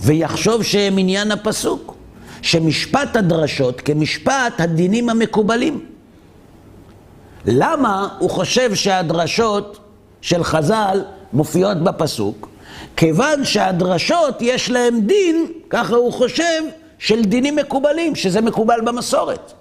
ויחשוב 0.01 0.63
שהם 0.63 0.99
עניין 0.99 1.33
הפסוק, 1.33 1.95
שמשפט 2.43 3.17
הדרשות 3.17 3.81
כמשפט 3.81 4.61
הדינים 4.61 5.09
המקובלים. 5.09 5.85
למה 7.47 8.09
הוא 8.19 8.31
חושב 8.31 8.75
שהדרשות 8.75 9.79
של 10.21 10.45
חז"ל 10.45 11.05
מופיעות 11.33 11.79
בפסוק? 11.79 12.49
כיוון 12.97 13.45
שהדרשות 13.45 14.37
יש 14.41 14.71
להם 14.71 15.01
דין, 15.01 15.47
ככה 15.71 15.95
הוא 15.95 16.13
חושב, 16.13 16.63
של 16.99 17.25
דינים 17.25 17.57
מקובלים, 17.57 18.15
שזה 18.15 18.41
מקובל 18.41 18.81
במסורת. 18.85 19.53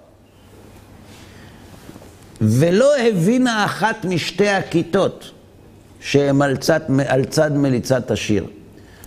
ולא 2.40 2.96
הבינה 2.96 3.64
אחת 3.64 4.04
משתי 4.04 4.48
הכיתות 4.48 5.30
שהם 6.00 6.42
על 6.42 6.56
צד, 6.56 6.80
על 7.06 7.24
צד 7.24 7.56
מליצת 7.56 8.10
השיר. 8.10 8.46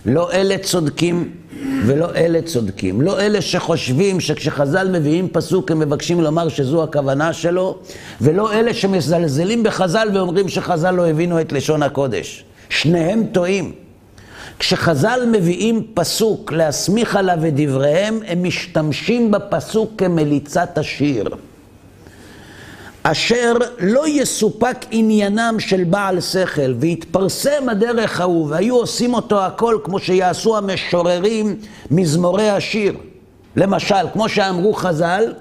לא 0.06 0.32
אלה 0.32 0.58
צודקים 0.58 1.32
ולא 1.86 2.16
אלה 2.16 2.42
צודקים. 2.42 3.02
לא 3.02 3.20
אלה 3.20 3.42
שחושבים 3.42 4.20
שכשחז"ל 4.20 4.88
מביאים 5.00 5.28
פסוק 5.32 5.72
הם 5.72 5.80
מבקשים 5.80 6.22
לומר 6.22 6.50
שזו 6.50 6.84
הכוונה 6.84 7.34
שלו, 7.34 7.78
ולא 8.22 8.54
אלה 8.54 8.74
שמזלזלים 8.74 9.64
בחז"ל 9.64 10.10
ואומרים 10.14 10.50
שחז"ל 10.50 10.92
לא 10.92 11.08
הבינו 11.08 11.42
את 11.42 11.52
לשון 11.52 11.84
הקודש. 11.84 12.46
שניהם 12.70 13.26
טועים. 13.32 13.72
כשחז"ל 14.60 15.20
מביאים 15.32 15.88
פסוק 15.94 16.52
להסמיך 16.52 17.16
עליו 17.16 17.48
את 17.48 17.54
דבריהם, 17.56 18.20
הם 18.28 18.44
משתמשים 18.44 19.32
בפסוק 19.32 19.92
כמליצת 19.98 20.78
השיר. 20.78 21.30
אשר 23.08 23.54
לא 23.80 24.08
יסופק 24.08 24.78
עניינם 24.92 25.56
של 25.60 25.84
בעל 25.84 26.22
שכל, 26.22 26.74
והתפרסם 26.80 27.70
הדרך 27.70 28.22
ההוא, 28.22 28.48
והיו 28.50 28.76
עושים 28.76 29.14
אותו 29.14 29.46
הכל 29.46 29.78
כמו 29.84 30.00
שיעשו 30.00 30.58
המשוררים 30.58 31.56
מזמורי 31.92 32.50
השיר. 32.50 32.98
למשל, 33.56 34.10
כמו 34.14 34.30
שאמרו 34.30 34.74
חז"ל, 34.74 35.34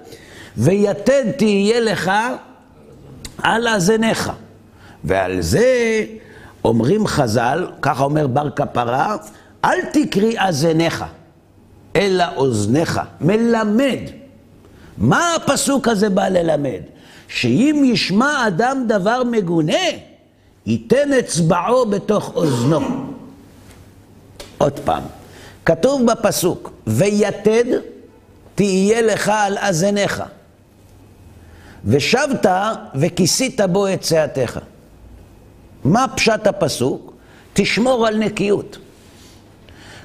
ויתד 0.56 1.30
תהיה 1.36 1.80
לך 1.80 2.10
על 3.42 3.68
אזניך. 3.68 4.32
ועל 5.04 5.40
זה 5.40 6.04
אומרים 6.64 7.06
חז"ל, 7.06 7.66
ככה 7.82 8.04
אומר 8.04 8.26
בר 8.26 8.50
כפרה, 8.50 9.16
אל 9.64 9.78
תקרי 9.92 10.34
אזניך, 10.38 11.04
אלא 11.96 12.24
אוזניך, 12.36 13.00
מלמד. 13.20 14.00
מה 14.98 15.34
הפסוק 15.34 15.88
הזה 15.88 16.08
בא 16.08 16.28
ללמד? 16.28 16.93
שאם 17.34 17.82
ישמע 17.86 18.46
אדם 18.46 18.84
דבר 18.88 19.22
מגונה, 19.30 19.86
ייתן 20.66 21.12
אצבעו 21.12 21.86
בתוך 21.86 22.32
אוזנו. 22.34 22.80
עוד 24.58 24.80
פעם, 24.84 25.02
כתוב 25.66 26.06
בפסוק, 26.12 26.70
ויתד 26.86 27.64
תהיה 28.54 29.02
לך 29.02 29.32
על 29.34 29.58
אזניך, 29.58 30.22
ושבת 31.84 32.46
וכיסית 32.94 33.60
בו 33.60 33.88
את 33.88 34.00
צאתך. 34.00 34.58
מה 35.84 36.06
פשט 36.16 36.46
הפסוק? 36.46 37.12
תשמור 37.52 38.06
על 38.06 38.16
נקיות. 38.16 38.78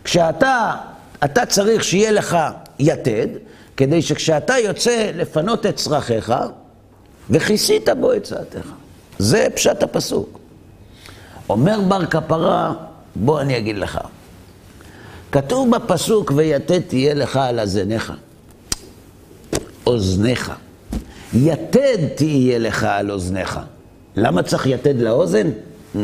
כשאתה, 0.03 0.75
אתה 1.23 1.45
צריך 1.45 1.83
שיהיה 1.83 2.11
לך 2.11 2.37
יתד, 2.79 3.27
כדי 3.77 4.01
שכשאתה 4.01 4.57
יוצא 4.57 5.11
לפנות 5.15 5.65
את 5.65 5.75
צרכיך, 5.75 6.33
וכיסית 7.29 7.89
בו 7.99 8.13
את 8.13 8.23
צעתך. 8.23 8.71
זה 9.19 9.47
פשט 9.55 9.83
הפסוק. 9.83 10.39
אומר 11.49 11.81
בר 11.87 12.05
כפרה, 12.05 12.73
בוא 13.15 13.41
אני 13.41 13.57
אגיד 13.57 13.77
לך. 13.77 13.99
כתוב 15.31 15.75
בפסוק, 15.75 16.31
ויתד 16.35 16.79
תהיה 16.79 17.13
לך 17.13 17.37
על 17.37 17.59
אזניך, 17.59 18.13
אוזניך. 19.87 20.51
יתד 21.33 22.07
תהיה 22.15 22.59
לך 22.59 22.83
על 22.83 23.11
אוזניך. 23.11 23.59
למה 24.15 24.43
צריך 24.43 24.65
יתד 24.65 25.01
לאוזן? 25.01 25.47
Hmm. 25.95 25.97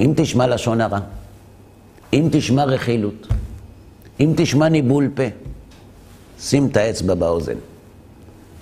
אם 0.00 0.12
תשמע 0.16 0.46
לשון 0.46 0.80
הרע, 0.80 0.98
אם 2.12 2.28
תשמע 2.32 2.64
רכילות, 2.64 3.26
אם 4.20 4.32
תשמע 4.36 4.68
ניבול 4.68 5.08
פה, 5.14 5.22
שים 6.40 6.66
את 6.66 6.76
האצבע 6.76 7.14
באוזן. 7.14 7.56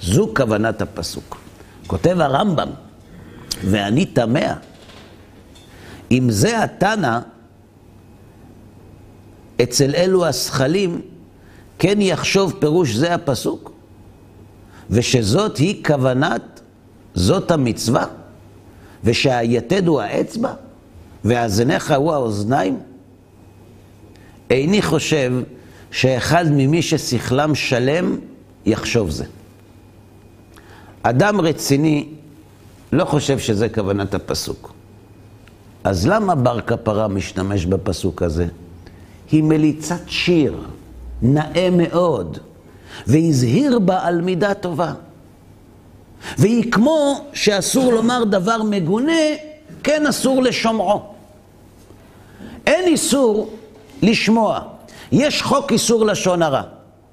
זו 0.01 0.31
כוונת 0.37 0.83
הפסוק. 0.83 1.46
כותב 1.87 2.17
הרמב"ם, 2.21 2.69
ואני 3.65 4.05
תמה, 4.05 4.55
אם 6.11 6.31
זה 6.31 6.63
התנא, 6.63 7.19
אצל 9.63 9.95
אלו 9.95 10.27
השכלים, 10.27 11.01
כן 11.79 12.01
יחשוב 12.01 12.55
פירוש 12.59 12.95
זה 12.95 13.15
הפסוק, 13.15 13.73
ושזאת 14.91 15.57
היא 15.57 15.85
כוונת, 15.85 16.61
זאת 17.15 17.51
המצווה, 17.51 18.07
ושהיתד 19.05 19.87
הוא 19.87 20.01
האצבע, 20.01 20.53
והאזניך 21.25 21.91
הוא 21.91 22.13
האוזניים? 22.13 22.81
איני 24.51 24.83
חושב 24.83 25.33
שאחד 25.91 26.45
ממי 26.51 26.83
ששכלם 26.83 27.55
שלם 27.55 28.19
יחשוב 28.67 29.11
זה. 29.11 29.25
אדם 31.11 31.41
רציני 31.41 32.09
לא 32.93 33.05
חושב 33.05 33.39
שזה 33.39 33.69
כוונת 33.69 34.15
הפסוק. 34.15 34.73
אז 35.85 36.07
למה 36.07 36.35
בר 36.35 36.61
כפרה 36.61 37.09
משתמש 37.09 37.67
בפסוק 37.67 38.23
הזה? 38.23 38.47
היא 39.31 39.43
מליצת 39.43 40.01
שיר, 40.07 40.59
נאה 41.23 41.69
מאוד, 41.73 42.39
והזהיר 43.07 43.79
בה 43.79 44.07
על 44.07 44.21
מידה 44.21 44.55
טובה. 44.55 44.93
והיא 46.39 46.73
כמו 46.73 47.25
שאסור 47.33 47.93
לומר 47.93 48.25
דבר 48.25 48.63
מגונה, 48.63 49.13
כן 49.83 50.07
אסור 50.07 50.43
לשומעו. 50.43 51.03
אין 52.67 52.85
איסור 52.87 53.51
לשמוע. 54.03 54.61
יש 55.13 55.43
חוק 55.43 55.73
איסור 55.73 56.07
לשון 56.07 56.43
הרע, 56.43 56.63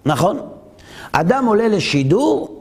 נכון? 0.05 0.39
אדם 1.11 1.45
עולה 1.45 1.67
לשידור 1.67 2.52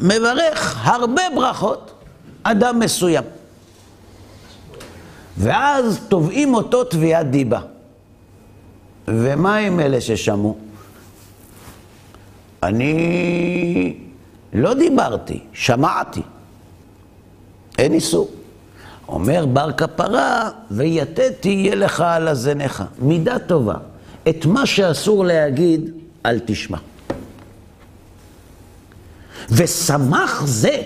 ומברך 0.00 0.86
הרבה 0.86 1.22
ברכות, 1.34 1.92
אדם 2.42 2.78
מסוים. 2.78 3.24
ואז 5.38 6.00
תובעים 6.08 6.54
אותו 6.54 6.84
תביעת 6.84 7.30
דיבה. 7.30 7.60
ומה 9.08 9.56
עם 9.56 9.80
אלה 9.80 10.00
ששמעו? 10.00 10.56
אני 12.62 13.96
לא 14.52 14.74
דיברתי, 14.74 15.40
שמעתי. 15.52 16.22
אין 17.78 17.92
איסור. 17.92 18.30
אומר 19.08 19.46
בר 19.46 19.72
כפרה, 19.72 20.50
ויתד 20.70 21.30
תהיה 21.40 21.74
לך 21.74 22.00
על 22.00 22.28
הזניך. 22.28 22.82
מידה 22.98 23.38
טובה. 23.38 23.74
את 24.28 24.46
מה 24.46 24.66
שאסור 24.66 25.24
להגיד, 25.24 25.90
אל 26.26 26.38
תשמע. 26.44 26.78
ושמח 29.50 30.42
זה 30.44 30.82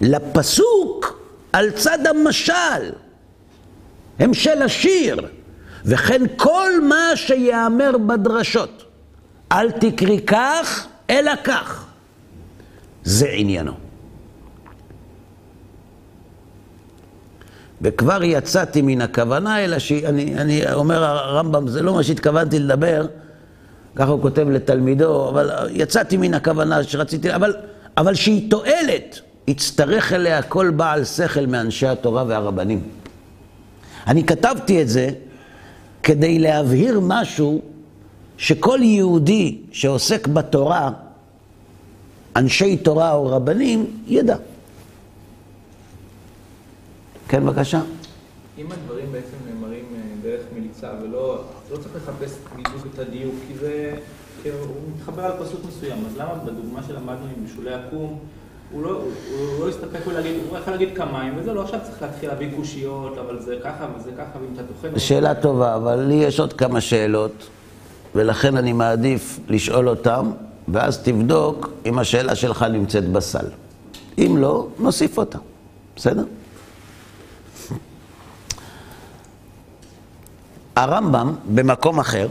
לפסוק 0.00 1.20
על 1.52 1.70
צד 1.70 2.06
המשל. 2.06 2.92
המשל 4.18 4.62
השיר. 4.62 5.28
וכן 5.84 6.22
כל 6.36 6.70
מה 6.88 7.16
שיאמר 7.16 7.98
בדרשות. 8.06 8.84
אל 9.52 9.70
תקרי 9.70 10.20
כך, 10.26 10.86
אלא 11.10 11.32
כך. 11.44 11.84
זה 13.04 13.28
עניינו. 13.28 13.72
וכבר 17.82 18.22
יצאתי 18.22 18.82
מן 18.82 19.00
הכוונה, 19.00 19.64
אלא 19.64 19.78
שאני 19.78 20.34
אני 20.40 20.72
אומר 20.72 21.04
הרמב"ם, 21.04 21.68
זה 21.68 21.82
לא 21.82 21.94
מה 21.94 22.02
שהתכוונתי 22.02 22.58
לדבר, 22.58 23.06
ככה 23.96 24.10
הוא 24.10 24.22
כותב 24.22 24.48
לתלמידו, 24.48 25.28
אבל 25.28 25.50
יצאתי 25.70 26.16
מן 26.16 26.34
הכוונה 26.34 26.84
שרציתי, 26.84 27.34
אבל, 27.34 27.54
אבל 27.96 28.14
שהיא 28.14 28.50
תועלת, 28.50 29.20
יצטרך 29.48 30.12
אליה 30.12 30.42
כל 30.42 30.70
בעל 30.70 31.04
שכל 31.04 31.46
מאנשי 31.46 31.86
התורה 31.86 32.24
והרבנים. 32.26 32.82
אני 34.06 34.24
כתבתי 34.24 34.82
את 34.82 34.88
זה 34.88 35.10
כדי 36.02 36.38
להבהיר 36.38 37.00
משהו 37.02 37.62
שכל 38.38 38.78
יהודי 38.82 39.58
שעוסק 39.72 40.26
בתורה, 40.26 40.90
אנשי 42.36 42.76
תורה 42.76 43.12
או 43.12 43.26
רבנים, 43.26 43.86
ידע. 44.06 44.36
כן, 47.28 47.46
בבקשה. 47.46 47.80
אם 48.58 48.72
הדברים 48.72 49.12
בעצם 49.12 49.53
מליצה 50.74 50.88
ולא, 51.02 51.38
לא 51.70 51.76
צריך 51.76 51.96
לחפש 51.96 52.36
בדיוק 52.52 52.86
את 52.94 52.98
הדיוק, 52.98 53.34
כי 53.48 53.58
זה, 53.58 53.94
כי 54.42 54.48
הוא 54.50 54.76
מתחבר 54.96 55.22
על 55.22 55.32
פסוק 55.44 55.60
מסוים, 55.68 56.04
אז 56.06 56.16
למה 56.16 56.34
בדוגמה 56.34 56.80
שלמדנו 56.86 57.26
עם 57.36 57.44
בשולי 57.44 57.74
עקום, 57.74 58.18
הוא 58.70 58.82
לא, 58.82 58.90
הוא 58.90 59.60
לא 59.60 59.68
הסתפק 59.68 60.06
להגיד, 60.06 60.36
הוא 60.50 60.58
יכול 60.58 60.72
להגיד 60.72 60.88
כמיים, 60.96 61.34
וזה 61.36 61.52
לא 61.52 61.62
עכשיו 61.62 61.80
צריך 61.82 62.02
להתחיל 62.02 62.28
להביא 62.28 62.48
קושיות, 62.56 63.18
אבל 63.18 63.40
זה 63.40 63.56
ככה 63.64 63.86
וזה 63.96 64.10
ככה, 64.18 64.38
ואם 64.40 64.54
אתה 64.54 64.62
טוחן... 64.62 64.98
שאלה 64.98 65.34
טובה, 65.34 65.76
אבל 65.76 66.00
לי 66.00 66.14
יש 66.14 66.40
עוד 66.40 66.52
כמה 66.52 66.80
שאלות, 66.80 67.46
ולכן 68.14 68.56
אני 68.56 68.72
מעדיף 68.72 69.40
לשאול 69.48 69.88
אותם, 69.88 70.30
ואז 70.68 70.98
תבדוק 70.98 71.70
אם 71.86 71.98
השאלה 71.98 72.34
שלך 72.34 72.62
נמצאת 72.62 73.08
בסל. 73.08 73.46
אם 74.18 74.36
לא, 74.38 74.66
נוסיף 74.78 75.18
אותה, 75.18 75.38
בסדר? 75.96 76.24
הרמב"ם, 80.76 81.34
במקום 81.54 82.00
אחר, 82.00 82.28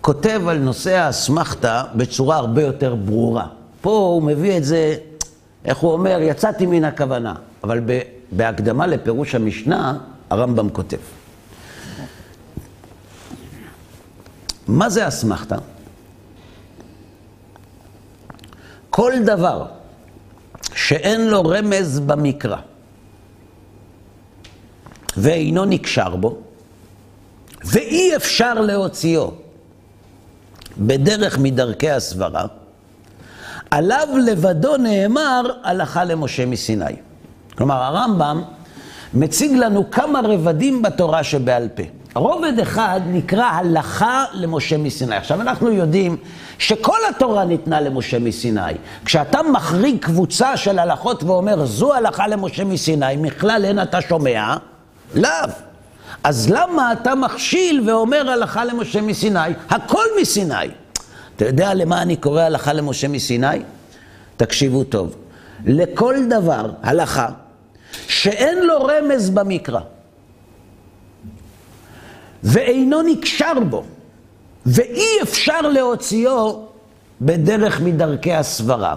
כותב 0.00 0.40
על 0.48 0.58
נושא 0.58 0.96
האסמכתה 0.96 1.84
בצורה 1.94 2.36
הרבה 2.36 2.62
יותר 2.62 2.94
ברורה. 2.94 3.46
פה 3.80 3.90
הוא 3.90 4.22
מביא 4.22 4.56
את 4.56 4.64
זה, 4.64 4.94
איך 5.64 5.78
הוא 5.78 5.92
אומר, 5.92 6.18
יצאתי 6.20 6.66
מן 6.66 6.84
הכוונה. 6.84 7.34
אבל 7.64 7.80
בהקדמה 8.32 8.86
לפירוש 8.86 9.34
המשנה, 9.34 9.98
הרמב"ם 10.30 10.68
כותב. 10.68 10.96
מה 14.68 14.90
זה 14.90 15.08
אסמכתה? 15.08 15.56
כל 18.90 19.12
דבר 19.26 19.66
שאין 20.74 21.28
לו 21.28 21.42
רמז 21.42 22.00
במקרא 22.00 22.56
ואינו 25.16 25.64
נקשר 25.64 26.16
בו, 26.16 26.36
ואי 27.64 28.16
אפשר 28.16 28.54
להוציאו 28.54 29.30
בדרך 30.78 31.38
מדרכי 31.38 31.90
הסברה, 31.90 32.44
עליו 33.70 34.08
לבדו 34.26 34.76
נאמר 34.76 35.42
הלכה 35.62 36.04
למשה 36.04 36.46
מסיני. 36.46 36.84
כלומר, 37.56 37.82
הרמב"ם 37.82 38.42
מציג 39.14 39.52
לנו 39.52 39.90
כמה 39.90 40.20
רבדים 40.24 40.82
בתורה 40.82 41.24
שבעל 41.24 41.68
פה. 41.74 41.82
רובד 42.14 42.58
אחד 42.62 43.00
נקרא 43.06 43.44
הלכה 43.44 44.24
למשה 44.32 44.76
מסיני. 44.76 45.16
עכשיו, 45.16 45.40
אנחנו 45.40 45.70
יודעים 45.70 46.16
שכל 46.58 46.98
התורה 47.10 47.44
ניתנה 47.44 47.80
למשה 47.80 48.18
מסיני. 48.18 48.60
כשאתה 49.04 49.38
מחריג 49.52 49.98
קבוצה 49.98 50.56
של 50.56 50.78
הלכות 50.78 51.22
ואומר, 51.22 51.64
זו 51.64 51.94
הלכה 51.94 52.26
למשה 52.28 52.64
מסיני, 52.64 53.16
מכלל 53.16 53.64
אין 53.64 53.82
אתה 53.82 54.00
שומע, 54.00 54.56
לאו. 55.14 55.50
אז 56.24 56.50
למה 56.50 56.92
אתה 56.92 57.14
מכשיל 57.14 57.90
ואומר 57.90 58.30
הלכה 58.30 58.64
למשה 58.64 59.00
מסיני? 59.00 59.38
הכל 59.70 60.04
מסיני. 60.20 60.54
אתה 61.36 61.44
יודע 61.44 61.74
למה 61.74 62.02
אני 62.02 62.16
קורא 62.16 62.42
הלכה 62.42 62.72
למשה 62.72 63.08
מסיני? 63.08 63.62
תקשיבו 64.36 64.84
טוב. 64.84 65.16
לכל 65.66 66.14
דבר, 66.30 66.70
הלכה, 66.82 67.28
שאין 68.08 68.66
לו 68.66 68.84
רמז 68.84 69.30
במקרא, 69.30 69.80
ואינו 72.42 73.02
נקשר 73.02 73.52
בו, 73.70 73.84
ואי 74.66 75.06
אפשר 75.22 75.60
להוציאו 75.60 76.66
בדרך 77.20 77.80
מדרכי 77.80 78.34
הסברה. 78.34 78.96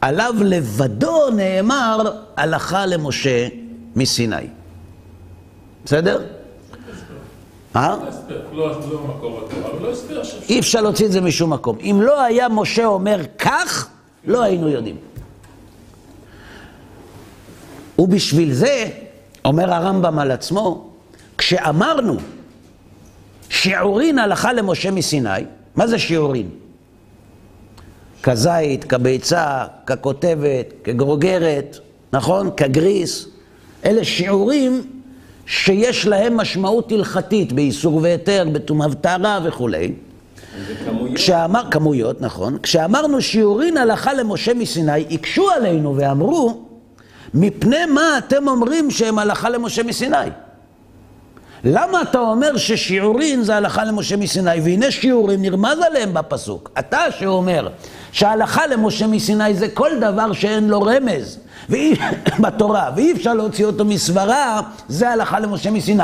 עליו 0.00 0.34
לבדו 0.40 1.30
נאמר 1.30 2.12
הלכה 2.36 2.86
למשה 2.86 3.48
מסיני. 3.96 4.36
בסדר? 5.84 6.26
אה? 7.76 7.96
לא 8.52 8.68
לא 8.68 8.80
לא. 9.22 9.48
אי 10.48 10.58
אפשר 10.58 10.80
להוציא 10.80 11.06
את 11.06 11.12
זה 11.12 11.20
משום 11.20 11.52
מקום. 11.52 11.78
אם 11.80 12.00
לא 12.02 12.22
היה 12.22 12.48
משה 12.48 12.86
אומר 12.86 13.20
כך, 13.38 13.88
לא 14.24 14.42
היינו 14.42 14.68
יודעים. 14.68 14.96
ובשביל 17.98 18.52
זה, 18.52 18.88
אומר 19.44 19.74
הרמב"ם 19.74 20.18
על 20.18 20.30
עצמו, 20.30 20.90
כשאמרנו 21.38 22.16
שיעורין 23.48 24.18
הלכה 24.18 24.52
למשה 24.52 24.90
מסיני, 24.90 25.30
מה 25.76 25.86
זה 25.86 25.98
שיעורין? 25.98 26.50
כזית, 28.22 28.84
כביצה, 28.84 29.64
ככותבת, 29.86 30.66
כגרוגרת, 30.84 31.78
נכון? 32.12 32.50
כגריס. 32.56 33.28
אלה 33.84 34.04
שיעורים 34.04 34.82
שיש 35.46 36.06
להם 36.06 36.36
משמעות 36.36 36.92
הלכתית 36.92 37.52
באיסור 37.52 37.96
והיתר, 38.02 38.46
בטומאה 38.52 38.88
וטהרה 38.90 39.38
וכולי. 39.44 39.92
כמויות. 40.84 41.16
כשאמר, 41.16 41.62
כמויות, 41.70 42.20
נכון. 42.20 42.58
כשאמרנו 42.62 43.22
שיעורין 43.22 43.76
הלכה 43.76 44.12
למשה 44.12 44.54
מסיני, 44.54 45.04
הקשו 45.10 45.50
עלינו 45.50 45.96
ואמרו, 45.96 46.60
מפני 47.34 47.86
מה 47.86 48.18
אתם 48.18 48.48
אומרים 48.48 48.90
שהם 48.90 49.18
הלכה 49.18 49.50
למשה 49.50 49.82
מסיני? 49.82 50.16
למה 51.64 52.02
אתה 52.02 52.18
אומר 52.18 52.56
ששיעורין 52.56 53.42
זה 53.42 53.56
הלכה 53.56 53.84
למשה 53.84 54.16
מסיני, 54.16 54.60
והנה 54.64 54.90
שיעורים 54.90 55.42
נרמז 55.42 55.78
עליהם 55.86 56.14
בפסוק. 56.14 56.70
אתה 56.78 57.00
שאומר 57.18 57.68
שההלכה 58.12 58.66
למשה 58.66 59.06
מסיני 59.06 59.54
זה 59.54 59.68
כל 59.68 59.90
דבר 60.00 60.32
שאין 60.32 60.68
לו 60.68 60.82
רמז 60.82 61.38
בתורה, 62.44 62.90
ואי 62.96 63.12
אפשר 63.12 63.34
להוציא 63.34 63.64
אותו 63.64 63.84
מסברה, 63.84 64.60
זה 64.88 65.10
הלכה 65.10 65.40
למשה 65.40 65.70
מסיני. 65.70 66.02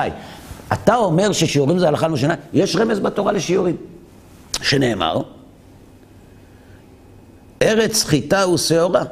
אתה 0.72 0.96
אומר 0.96 1.33
ששיעורים 1.33 1.79
זה 1.79 1.88
הלכה 1.88 2.09
למשה 2.09 2.27
מסיני? 2.27 2.40
יש 2.53 2.77
רמז 2.77 3.00
בתורה 3.00 3.33
לשיעורים. 3.33 3.77
שנאמר, 4.62 5.22
ארץ 7.62 8.05
חיטה 8.05 8.48
ושעורה. 8.48 9.03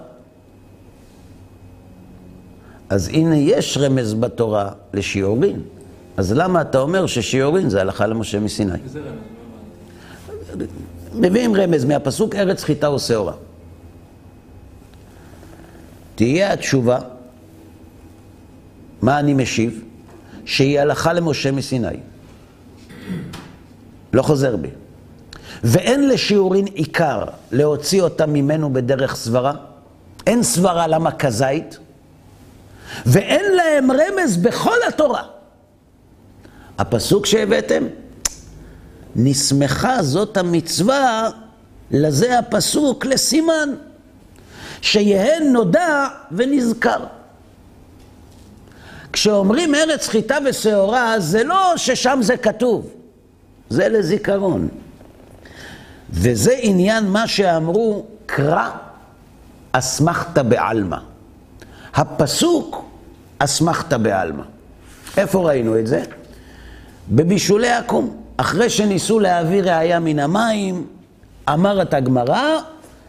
אז 2.90 3.08
הנה 3.08 3.36
יש 3.36 3.78
רמז 3.80 4.14
בתורה 4.14 4.70
לשיעורין. 4.94 5.60
אז 6.16 6.32
למה 6.32 6.60
אתה 6.60 6.80
אומר 6.80 7.06
ששיעורין 7.06 7.68
זה 7.68 7.80
הלכה 7.80 8.06
למשה 8.06 8.40
מסיני? 8.40 8.72
מביאים 11.14 11.56
רמז 11.56 11.84
מהפסוק 11.84 12.34
ארץ 12.34 12.64
חיטה 12.64 12.90
ושעורה. 12.90 13.32
תהיה 16.14 16.53
התשובה, 16.53 16.98
מה 19.03 19.18
אני 19.18 19.35
משיב? 19.35 19.85
שהיא 20.44 20.81
הלכה 20.81 21.12
למשה 21.12 21.51
מסיני. 21.53 21.88
לא 24.12 24.22
חוזר 24.22 24.57
בי. 24.57 24.68
ואין 25.64 26.09
לשיעורין 26.09 26.64
עיקר 26.64 27.25
להוציא 27.53 28.03
אותה 28.03 28.27
ממנו 28.27 28.72
בדרך 28.72 29.14
סברה. 29.14 29.53
אין 30.27 30.42
סברה 30.42 30.87
למה 30.87 31.12
כזית, 31.12 31.79
ואין 33.07 33.44
להם 33.55 33.90
רמז 33.90 34.37
בכל 34.37 34.77
התורה. 34.88 35.22
הפסוק 36.79 37.27
שהבאתם, 37.27 37.85
נסמכה 39.16 40.03
זאת 40.03 40.37
המצווה, 40.37 41.31
לזה 41.90 42.38
הפסוק, 42.38 43.07
לסימן, 43.07 43.68
שיהן 44.82 45.52
נודע 45.52 46.06
ונזכר. 46.32 47.04
כשאומרים 49.12 49.74
ארץ 49.74 50.08
חיטה 50.08 50.38
ושעורה, 50.46 51.14
זה 51.20 51.44
לא 51.44 51.72
ששם 51.76 52.18
זה 52.22 52.36
כתוב, 52.36 52.90
זה 53.68 53.88
לזיכרון. 53.88 54.68
וזה 56.10 56.54
עניין 56.58 57.04
מה 57.04 57.28
שאמרו, 57.28 58.04
קרא 58.26 58.70
אסמכתא 59.72 60.42
בעלמא. 60.42 60.96
הפסוק 61.94 62.84
אסמכתא 63.38 63.96
בעלמא. 63.96 64.42
איפה 65.16 65.48
ראינו 65.48 65.78
את 65.78 65.86
זה? 65.86 66.02
בבישולי 67.08 67.70
עקום. 67.70 68.16
אחרי 68.36 68.70
שניסו 68.70 69.20
להביא 69.20 69.62
ראייה 69.62 69.98
מן 70.00 70.18
המים, 70.18 70.86
אמרת 71.48 71.94
הגמרא, 71.94 72.58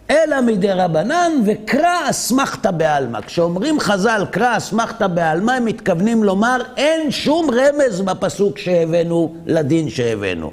אלא 0.10 0.42
מדי 0.42 0.72
רבנן 0.72 1.32
וקרא 1.46 2.10
אסמכתא 2.10 2.72
בעלמא. 2.72 3.22
כשאומרים 3.22 3.80
חז"ל 3.80 4.26
קרא 4.32 4.58
אסמכתא 4.58 5.08
בעלמא, 5.08 5.52
הם 5.52 5.66
מתכוונים 5.66 6.24
לומר 6.24 6.62
אין 6.78 7.12
שום 7.12 7.50
רמז 7.50 8.02
בפסוק 8.02 8.58
שהבאנו 8.58 9.36
לדין 9.46 9.90
שהבאנו. 9.90 10.52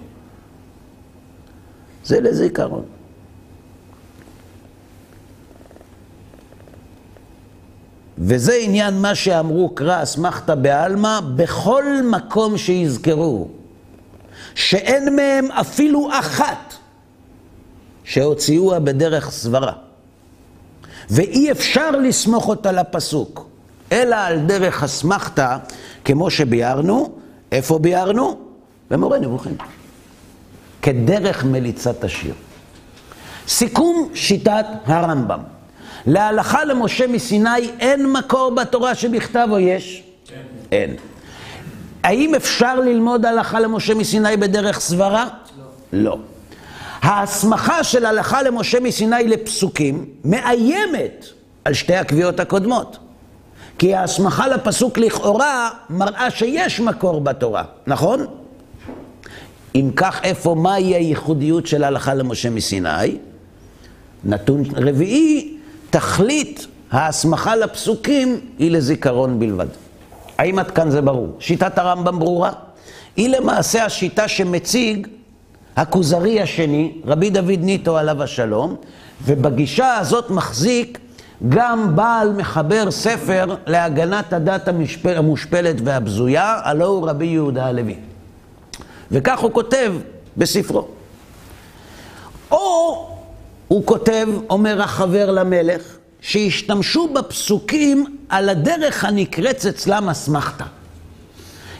זה 2.05 2.21
לזיכרון. 2.21 2.85
וזה 8.19 8.55
עניין 8.61 8.95
מה 8.95 9.15
שאמרו 9.15 9.69
קרא 9.69 10.03
אסמכתא 10.03 10.55
בעלמא 10.55 11.21
בכל 11.37 11.85
מקום 12.05 12.59
שיזכרו, 12.59 13.49
שאין 14.55 15.17
מהם 15.17 15.51
אפילו 15.51 16.09
אחת 16.13 16.75
שהוציאוה 18.05 18.81
בדרך 18.81 19.31
סברה. 19.31 19.73
ואי 21.11 21.51
אפשר 21.51 21.91
לסמוך 21.91 22.49
אותה 22.49 22.73
לפסוק, 22.73 23.49
אלא 23.93 24.17
על 24.17 24.39
דרך 24.39 24.83
אסמכתא, 24.83 25.57
כמו 26.05 26.31
שביארנו, 26.31 27.13
איפה 27.53 27.79
ביארנו? 27.79 28.39
במורה 28.91 29.19
נבוכים. 29.19 29.57
כדרך 30.83 31.45
מליצת 31.45 32.05
השיר. 32.05 32.35
סיכום 33.49 34.09
שיטת 34.15 34.67
הרמב"ם. 34.87 35.41
להלכה 36.07 36.65
למשה 36.65 37.07
מסיני 37.07 37.71
אין 37.81 38.13
מקור 38.13 38.51
בתורה 38.51 38.95
שבכתב 38.95 39.49
או 39.51 39.59
יש? 39.59 40.03
אין. 40.73 40.97
האם 42.03 42.35
אפשר 42.35 42.81
ללמוד 42.81 43.27
הלכה 43.27 43.61
למשה 43.61 43.95
מסיני 43.95 44.37
בדרך 44.37 44.81
סברה? 44.81 45.29
לא. 45.93 46.11
לא. 46.11 46.19
ההסמכה 47.03 47.85
של 47.85 48.07
הלכה 48.07 48.43
למשה 48.43 48.81
מסיני 48.81 49.29
לפסוקים 49.29 50.05
מאיימת 50.25 51.27
על 51.65 51.75
שתי 51.75 51.95
הקביעות 51.95 52.41
הקודמות. 52.41 52.99
כי 53.79 53.95
ההסמכה 53.95 54.49
לפסוק 54.49 54.99
לכאורה 54.99 55.71
מראה 55.91 56.31
שיש 56.31 56.81
מקור 56.81 57.21
בתורה, 57.21 57.65
נכון? 57.87 58.27
אם 59.75 59.91
כך, 59.97 60.21
איפה, 60.23 60.55
מהי 60.55 60.95
הייחודיות 60.95 61.67
של 61.67 61.85
ההלכה 61.85 62.15
למשה 62.15 62.51
מסיני? 62.51 63.19
נתון 64.25 64.63
רביעי, 64.77 65.57
תכלית 65.91 66.67
ההסמכה 66.91 67.57
לפסוקים 67.57 68.41
היא 68.59 68.71
לזיכרון 68.71 69.39
בלבד. 69.39 69.67
האם 70.39 70.59
עד 70.59 70.71
כאן 70.71 70.91
זה 70.91 71.01
ברור? 71.01 71.37
שיטת 71.39 71.79
הרמב"ם 71.79 72.19
ברורה? 72.19 72.53
היא 73.17 73.29
למעשה 73.29 73.85
השיטה 73.85 74.29
שמציג 74.29 75.07
הכוזרי 75.77 76.41
השני, 76.41 76.93
רבי 77.07 77.31
דוד 77.31 77.59
ניטו 77.61 77.99
עליו 77.99 78.23
השלום, 78.23 78.77
ובגישה 79.25 79.97
הזאת 79.97 80.31
מחזיק 80.31 80.99
גם 81.49 81.97
בעל 81.97 82.33
מחבר 82.33 82.91
ספר 82.91 83.55
להגנת 83.67 84.33
הדת 84.33 84.69
המשפל, 84.69 85.17
המושפלת 85.17 85.77
והבזויה, 85.85 86.61
הלא 86.65 86.85
הוא 86.85 87.09
רבי 87.09 87.27
יהודה 87.27 87.67
הלוי. 87.67 87.97
וכך 89.11 89.39
הוא 89.39 89.53
כותב 89.53 89.93
בספרו. 90.37 90.89
או 92.51 93.09
הוא 93.69 93.87
כותב, 93.87 94.29
אומר 94.51 94.83
החבר 94.83 95.31
למלך, 95.31 95.83
שהשתמשו 96.21 97.09
בפסוקים 97.09 98.17
על 98.29 98.49
הדרך 98.49 99.05
הנקראת 99.05 99.67
אצלם 99.69 100.09
אסמכתא. 100.09 100.65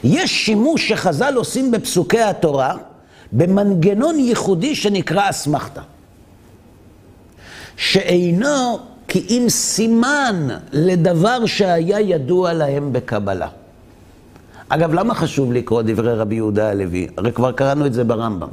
יש 0.03 0.45
שימוש 0.45 0.89
שחז"ל 0.89 1.33
עושים 1.35 1.71
בפסוקי 1.71 2.21
התורה 2.21 2.75
במנגנון 3.31 4.19
ייחודי 4.19 4.75
שנקרא 4.75 5.29
אסמכתא. 5.29 5.81
שאינו 7.77 8.79
כי 9.07 9.25
אם 9.29 9.45
סימן 9.49 10.47
לדבר 10.71 11.45
שהיה 11.45 11.99
ידוע 11.99 12.53
להם 12.53 12.93
בקבלה. 12.93 13.47
אגב, 14.69 14.93
למה 14.93 15.15
חשוב 15.15 15.53
לקרוא 15.53 15.81
דברי 15.81 16.13
רבי 16.15 16.35
יהודה 16.35 16.69
הלוי? 16.69 17.07
הרי 17.17 17.31
כבר 17.31 17.51
קראנו 17.51 17.85
את 17.85 17.93
זה 17.93 18.03
ברמב"ם. 18.03 18.47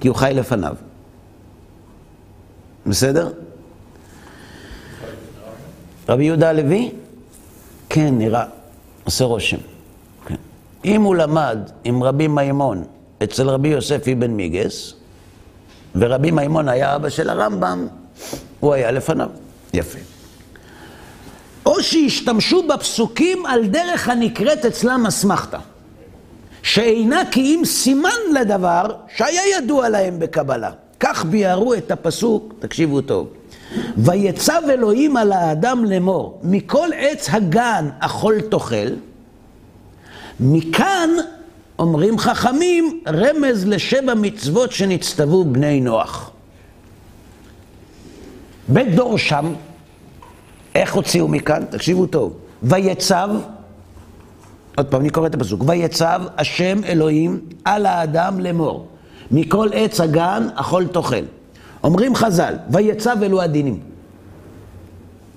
כי 0.00 0.08
הוא 0.08 0.16
חי 0.16 0.32
לפניו. 0.34 0.74
בסדר? 2.86 3.32
רבי 6.08 6.24
יהודה 6.24 6.48
הלוי? 6.48 6.92
כן, 7.88 8.18
נראה, 8.18 8.44
עושה 9.04 9.24
רושם. 9.24 9.56
כן. 10.26 10.34
אם 10.84 11.02
הוא 11.02 11.14
למד 11.14 11.58
עם 11.84 12.02
רבי 12.02 12.28
מימון 12.28 12.84
אצל 13.22 13.48
רבי 13.48 13.68
יוסף 13.68 14.08
אבן 14.08 14.30
מיגס, 14.30 14.94
ורבי 15.94 16.30
מימון 16.30 16.68
היה 16.68 16.96
אבא 16.96 17.08
של 17.08 17.30
הרמב"ם, 17.30 17.86
הוא 18.60 18.74
היה 18.74 18.90
לפניו. 18.90 19.28
יפה. 19.74 19.98
או 21.66 21.82
שהשתמשו 21.82 22.62
בפסוקים 22.62 23.46
על 23.46 23.66
דרך 23.66 24.08
הנקראת 24.08 24.64
אצלם 24.64 25.06
אסמכתה, 25.06 25.58
שאינה 26.62 27.22
כי 27.30 27.40
אם 27.40 27.62
סימן 27.64 28.20
לדבר 28.40 28.82
שהיה 29.16 29.42
ידוע 29.56 29.88
להם 29.88 30.18
בקבלה. 30.18 30.70
כך 31.00 31.24
ביארו 31.24 31.74
את 31.74 31.90
הפסוק, 31.90 32.54
תקשיבו 32.58 33.00
טוב, 33.00 33.28
ויצב 33.96 34.62
אלוהים 34.68 35.16
על 35.16 35.32
האדם 35.32 35.84
לאמור, 35.84 36.40
מכל 36.42 36.88
עץ 36.96 37.28
הגן 37.30 37.88
אכול 38.00 38.40
תאכל, 38.40 38.88
מכאן 40.40 41.10
אומרים 41.80 42.18
חכמים 42.18 43.00
רמז 43.08 43.66
לשבע 43.66 44.14
מצוות 44.14 44.72
שנצטוו 44.72 45.44
בני 45.44 45.80
נוח. 45.80 46.30
בדורשם, 48.68 49.52
איך 50.74 50.94
הוציאו 50.94 51.28
מכאן? 51.28 51.64
תקשיבו 51.70 52.06
טוב. 52.06 52.36
ויצב, 52.62 53.28
עוד 54.76 54.86
פעם, 54.86 55.00
אני 55.00 55.10
קורא 55.10 55.26
את 55.26 55.34
הפסוק. 55.34 55.62
ויצב 55.66 56.22
השם 56.38 56.84
אלוהים 56.84 57.40
על 57.64 57.86
האדם 57.86 58.40
לאמור, 58.40 58.88
מכל 59.30 59.68
עץ 59.72 60.00
הגן 60.00 60.48
אכול 60.54 60.86
תאכל. 60.86 61.24
אומרים 61.84 62.14
חז"ל, 62.14 62.54
ויצב 62.70 63.16
אלו 63.22 63.42
הדינים. 63.42 63.80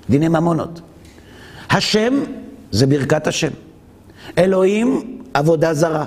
דיני 0.09 0.27
ממונות. 0.27 0.81
השם 1.69 2.13
זה 2.71 2.87
ברכת 2.87 3.27
השם. 3.27 3.51
אלוהים, 4.37 5.19
עבודה 5.33 5.73
זרה. 5.73 6.05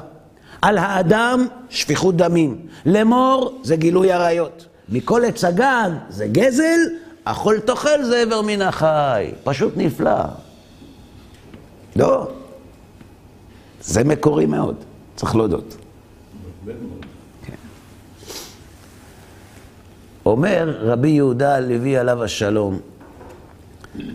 על 0.62 0.78
האדם, 0.78 1.46
שפיכות 1.70 2.16
דמים. 2.16 2.66
לאמור, 2.86 3.60
זה 3.62 3.76
גילוי 3.76 4.12
עריות. 4.12 4.66
מכל 4.88 5.24
עץ 5.24 5.44
הגן, 5.44 5.96
זה 6.08 6.26
גזל, 6.26 6.80
אכול 7.24 7.58
תאכל 7.58 8.04
זה 8.04 8.22
עבר 8.22 8.42
מן 8.42 8.62
החי. 8.62 9.30
פשוט 9.44 9.72
נפלא. 9.76 10.24
לא. 11.96 12.28
זה 13.80 14.04
מקורי 14.04 14.46
מאוד, 14.46 14.76
צריך 15.16 15.36
להודות. 15.36 15.76
אומר 20.26 20.76
רבי 20.80 21.08
יהודה 21.08 21.54
הלוי 21.54 21.96
עליו 21.96 22.24
השלום, 22.24 22.78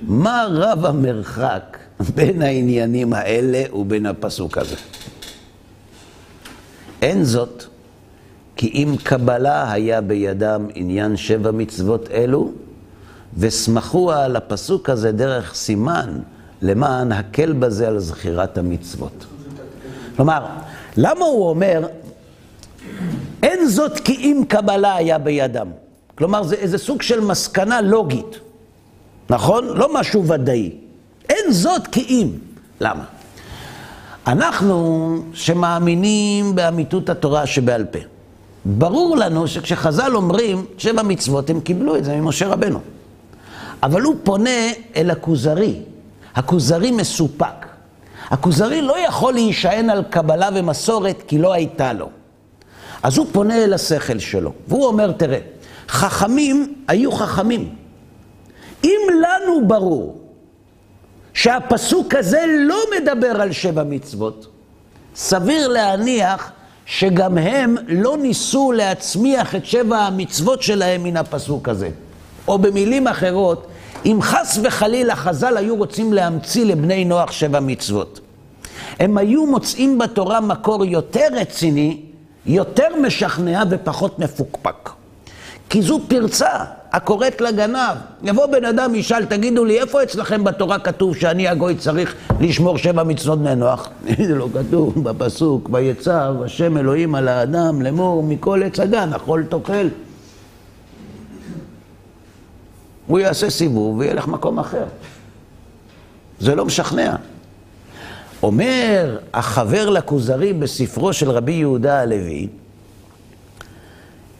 מה 0.04 0.46
רב 0.50 0.86
המרחק 0.86 1.78
בין 2.16 2.42
העניינים 2.42 3.14
האלה 3.14 3.76
ובין 3.76 4.06
הפסוק 4.06 4.58
הזה? 4.58 4.76
אין 7.02 7.24
זאת, 7.24 7.64
כי 8.56 8.68
אם 8.68 8.96
קבלה 9.04 9.72
היה 9.72 10.02
בידם 10.02 10.68
עניין 10.76 11.18
שבע 11.18 11.52
מצוות 11.52 12.12
אלו, 12.12 12.52
וסמכו 13.38 14.12
על 14.12 14.36
הפסוק 14.36 14.90
הזה 14.90 15.12
דרך 15.12 15.56
סימן, 15.56 16.20
למען 16.62 17.12
הקל 17.12 17.54
בזה 17.54 17.88
על 17.88 18.00
זכירת 18.00 18.58
המצוות. 18.58 19.26
כלומר, 20.16 20.46
למה 20.98 21.26
הוא 21.26 21.50
אומר, 21.50 21.88
אין 23.44 23.68
זאת 23.68 24.00
כי 24.00 24.14
אם 24.16 24.44
קבלה 24.48 24.96
היה 24.96 25.18
בידם? 25.18 25.68
כלומר, 26.16 26.44
זה 26.44 26.56
איזה 26.56 26.78
סוג 26.78 27.02
של 27.02 27.20
מסקנה 27.20 27.82
לוגית, 27.82 28.40
נכון? 29.30 29.68
לא 29.68 29.94
משהו 29.94 30.28
ודאי. 30.28 30.72
אין 31.30 31.52
זאת 31.52 31.88
כי 31.88 32.02
אם. 32.10 32.30
למה? 32.82 33.04
אנחנו 34.28 35.18
שמאמינים 35.34 36.56
באמיתות 36.56 37.10
התורה 37.10 37.46
שבעל 37.46 37.86
פה, 37.86 38.00
ברור 38.66 39.18
לנו 39.18 39.48
שכשחז"ל 39.48 40.16
אומרים 40.16 40.66
שבע 40.78 41.02
מצוות, 41.02 41.50
הם 41.50 41.60
קיבלו 41.60 41.96
את 41.96 42.04
זה 42.04 42.16
ממשה 42.16 42.48
רבנו. 42.48 42.80
אבל 43.84 44.02
הוא 44.02 44.16
פונה 44.24 44.70
אל 44.96 45.12
הכוזרי. 45.12 45.76
הכוזרי 46.36 46.92
מסופק. 46.92 47.66
הכוזרי 48.30 48.82
לא 48.82 49.06
יכול 49.08 49.34
להישען 49.34 49.90
על 49.90 50.04
קבלה 50.04 50.50
ומסורת 50.56 51.24
כי 51.28 51.38
לא 51.38 51.54
הייתה 51.54 51.94
לו. 51.94 52.10
אז 53.04 53.18
הוא 53.18 53.28
פונה 53.32 53.64
אל 53.64 53.74
השכל 53.74 54.20
שלו, 54.20 54.54
והוא 54.68 54.86
אומר, 54.86 55.12
תראה, 55.12 55.40
חכמים 55.90 56.74
היו 56.88 57.12
חכמים. 57.12 57.76
אם 58.84 59.00
לנו 59.10 59.68
ברור 59.68 60.21
שהפסוק 61.34 62.16
הזה 62.16 62.46
לא 62.68 62.78
מדבר 62.98 63.42
על 63.42 63.52
שבע 63.52 63.84
מצוות, 63.84 64.48
סביר 65.16 65.68
להניח 65.68 66.52
שגם 66.86 67.38
הם 67.38 67.76
לא 67.88 68.18
ניסו 68.18 68.72
להצמיח 68.72 69.56
את 69.56 69.66
שבע 69.66 69.98
המצוות 69.98 70.62
שלהם 70.62 71.04
מן 71.04 71.18
הפסוק 71.18 71.70
הזה. 71.70 71.90
או 72.48 72.60
במילים 72.60 73.08
אחרות, 73.08 73.68
אם 74.06 74.18
חס 74.22 74.60
וחלילה 74.64 75.16
חז"ל 75.16 75.58
היו 75.58 75.76
רוצים 75.76 76.14
להמציא 76.14 76.66
לבני 76.66 77.06
נוח 77.06 77.32
שבע 77.32 77.60
מצוות, 77.60 78.20
הם 79.00 79.18
היו 79.18 79.46
מוצאים 79.46 79.98
בתורה 79.98 80.42
מקור 80.42 80.86
יותר 80.86 81.28
רציני, 81.34 82.02
יותר 82.46 82.88
משכנע 83.02 83.64
ופחות 83.70 84.20
מפוקפק. 84.20 84.90
כי 85.70 85.82
זו 85.82 86.00
פרצה 86.08 86.50
הקוראת 86.92 87.42
לגנב. 87.42 87.98
יבוא 88.24 88.46
בן 88.46 88.66
אדם, 88.66 88.96
ישאל, 88.96 89.26
תגידו 89.26 89.66
לי, 89.66 89.82
איפה 89.82 90.04
אצלכם 90.04 90.44
בתורה 90.44 90.80
כתוב 90.80 91.16
שאני 91.16 91.48
הגוי 91.48 91.76
צריך 91.76 92.16
לשמור 92.40 92.78
שבע 92.78 93.04
מצוות 93.04 93.40
בני 93.40 93.56
נוח? 93.56 93.90
זה 94.28 94.36
לא 94.36 94.48
כתוב 94.54 95.04
בפסוק, 95.04 95.70
ויצב 95.74 96.36
השם 96.46 96.78
אלוהים 96.78 97.16
על 97.16 97.28
האדם 97.28 97.82
לאמור 97.82 98.24
מכל 98.24 98.64
עץ 98.66 98.80
הגן, 98.80 99.14
אכול 99.14 99.46
תאכל. 99.50 99.88
הוא 103.08 103.20
יעשה 103.20 103.50
סיבוב 103.50 103.98
וילך 103.98 104.28
מקום 104.28 104.60
אחר. 104.60 104.86
זה 106.40 106.56
לא 106.56 106.66
משכנע. 106.66 107.16
אומר 108.44 109.18
החבר 109.34 109.90
לכוזרי 109.90 110.54
בספרו 110.54 111.14
של 111.14 111.32
רבי 111.32 111.52
יהודה 111.52 112.00
הלוי, 112.00 112.48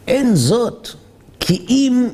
אין 0.06 0.34
זאת 0.34 0.88
כי 1.40 1.66
אם 1.68 2.08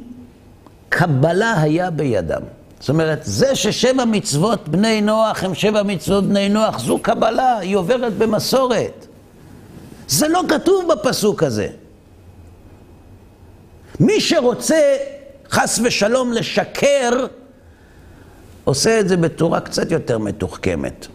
קבלה 0.89 1.61
היה 1.61 1.91
בידם. 1.91 2.43
זאת 2.80 2.89
אומרת, 2.89 3.20
זה 3.22 3.55
ששבע 3.55 4.05
מצוות 4.05 4.68
בני 4.68 5.01
נוח 5.01 5.45
הם 5.45 5.55
שבע 5.55 5.82
מצוות 5.82 6.24
בני 6.24 6.49
נוח, 6.49 6.78
זו 6.78 6.99
קבלה, 6.99 7.59
היא 7.59 7.76
עוברת 7.76 8.12
במסורת. 8.18 9.07
זה 10.09 10.28
לא 10.28 10.43
כתוב 10.49 10.93
בפסוק 10.93 11.43
הזה. 11.43 11.68
מי 14.01 14.20
שרוצה 14.20 14.97
חס 15.51 15.80
ושלום 15.84 16.32
לשקר, 16.32 17.26
עושה 18.64 19.01
את 19.01 19.09
זה 19.09 19.16
בצורה 19.16 19.61
קצת 19.61 19.91
יותר 19.91 20.18
מתוחכמת. 20.18 21.07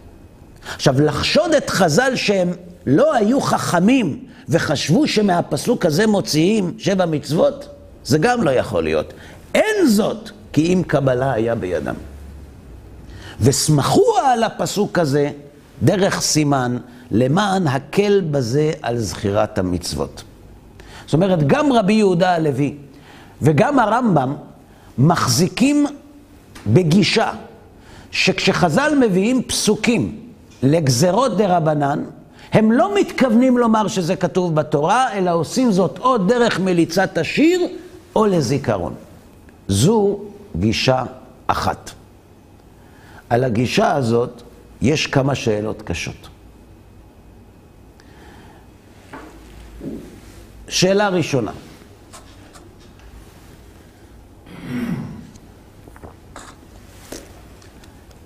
עכשיו, 0.76 1.02
לחשוד 1.02 1.54
את 1.54 1.70
חז"ל 1.70 2.16
שהם 2.16 2.54
לא 2.86 3.14
היו 3.14 3.42
חכמים 3.42 4.26
וחשבו 4.50 5.08
שמהפסוק 5.08 5.86
הזה 5.86 6.08
מוציאים 6.08 6.74
שבע 6.78 7.06
מצוות, 7.06 7.68
זה 8.06 8.18
גם 8.18 8.44
לא 8.44 8.52
יכול 8.52 8.84
להיות. 8.84 9.14
אין 9.54 9.88
זאת 9.88 10.30
כי 10.54 10.74
אם 10.74 10.82
קבלה 10.88 11.34
היה 11.34 11.56
בידם. 11.56 11.95
וסמכו 13.41 14.18
על 14.24 14.43
הפסוק 14.43 14.99
הזה 14.99 15.32
דרך 15.84 16.22
סימן, 16.22 16.78
למען 17.12 17.68
הקל 17.68 18.22
בזה 18.32 18.72
על 18.82 18.97
זכירת 18.97 19.58
המצוות. 19.58 20.24
זאת 21.06 21.14
אומרת, 21.14 21.47
גם 21.47 21.74
רבי 21.74 21.93
יהודה 21.93 22.36
הלוי 22.36 22.76
וגם 23.41 23.80
הרמב"ם 23.80 24.36
מחזיקים 24.97 25.86
בגישה 26.68 27.32
שכשחז"ל 28.12 28.93
מביאים 28.99 29.43
פסוקים 29.43 30.20
לגזרות 30.64 31.38
דה 31.38 31.58
רבנן, 31.58 32.04
הם 32.54 32.72
לא 32.72 32.95
מתכוונים 32.95 33.58
לומר 33.58 33.88
שזה 33.88 34.16
כתוב 34.16 34.56
בתורה, 34.56 35.14
אלא 35.14 35.32
עושים 35.32 35.72
זאת 35.72 35.99
או 35.99 36.18
דרך 36.18 36.60
מליצת 36.60 37.18
השיר 37.18 37.68
או 38.16 38.26
לזיכרון. 38.26 38.93
זו 39.68 40.20
גישה 40.55 41.03
אחת. 41.47 41.91
על 43.30 43.43
הגישה 43.43 43.95
הזאת 43.95 44.41
יש 44.82 45.07
כמה 45.07 45.36
שאלות 45.36 45.82
קשות. 45.82 46.30
שאלה 50.68 51.09
ראשונה, 51.09 51.51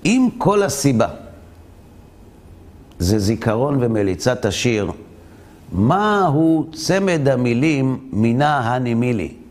אם 0.05 0.29
כל 0.37 0.63
הסיבה 0.63 1.07
זה 2.99 3.19
זיכרון 3.19 3.83
ומליצת 3.83 4.45
השיר, 4.45 4.91
מהו 5.71 6.69
צמד 6.73 7.27
המילים 7.27 8.09
מינה 8.11 8.59
הנימילי? 8.59 9.46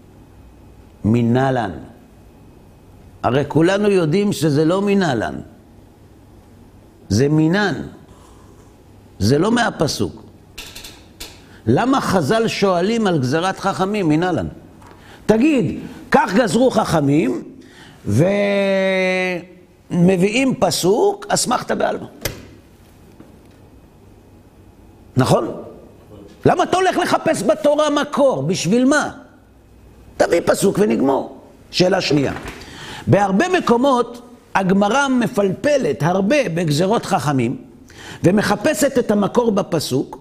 מינלן. 1.07 1.71
הרי 3.23 3.45
כולנו 3.49 3.89
יודעים 3.91 4.33
שזה 4.33 4.65
לא 4.65 4.83
מינלן, 4.83 5.35
זה 7.09 7.29
מינן. 7.29 7.75
זה 9.19 9.39
לא 9.39 9.53
מהפסוק. 9.53 10.23
למה 11.67 12.01
חז"ל 12.01 12.49
שואלים 12.49 13.07
על 13.07 13.19
גזירת 13.19 13.59
חכמים 13.59 14.09
מינלן? 14.09 14.47
תגיד, 15.27 15.81
כך 16.11 16.35
גזרו 16.35 16.71
חכמים, 16.71 17.43
מביאים 19.91 20.55
פסוק, 20.61 21.27
אסמכתה 21.29 21.75
בעלמא. 21.75 22.07
נכון? 25.17 25.63
למה 26.47 26.63
אתה 26.63 26.77
הולך 26.77 26.97
לחפש 26.97 27.43
בתורה 27.43 27.91
מקור? 27.91 28.43
בשביל 28.43 28.85
מה? 28.85 29.26
תביא 30.17 30.41
פסוק 30.45 30.79
ונגמור. 30.79 31.37
שאלה 31.71 32.01
שנייה. 32.01 32.33
בהרבה 33.07 33.45
מקומות 33.59 34.23
הגמרא 34.55 35.09
מפלפלת 35.09 36.03
הרבה 36.03 36.49
בגזרות 36.49 37.07
חכמים 37.07 37.57
ומחפשת 38.25 38.99
את 38.99 39.11
המקור 39.11 39.51
בפסוק, 39.51 40.19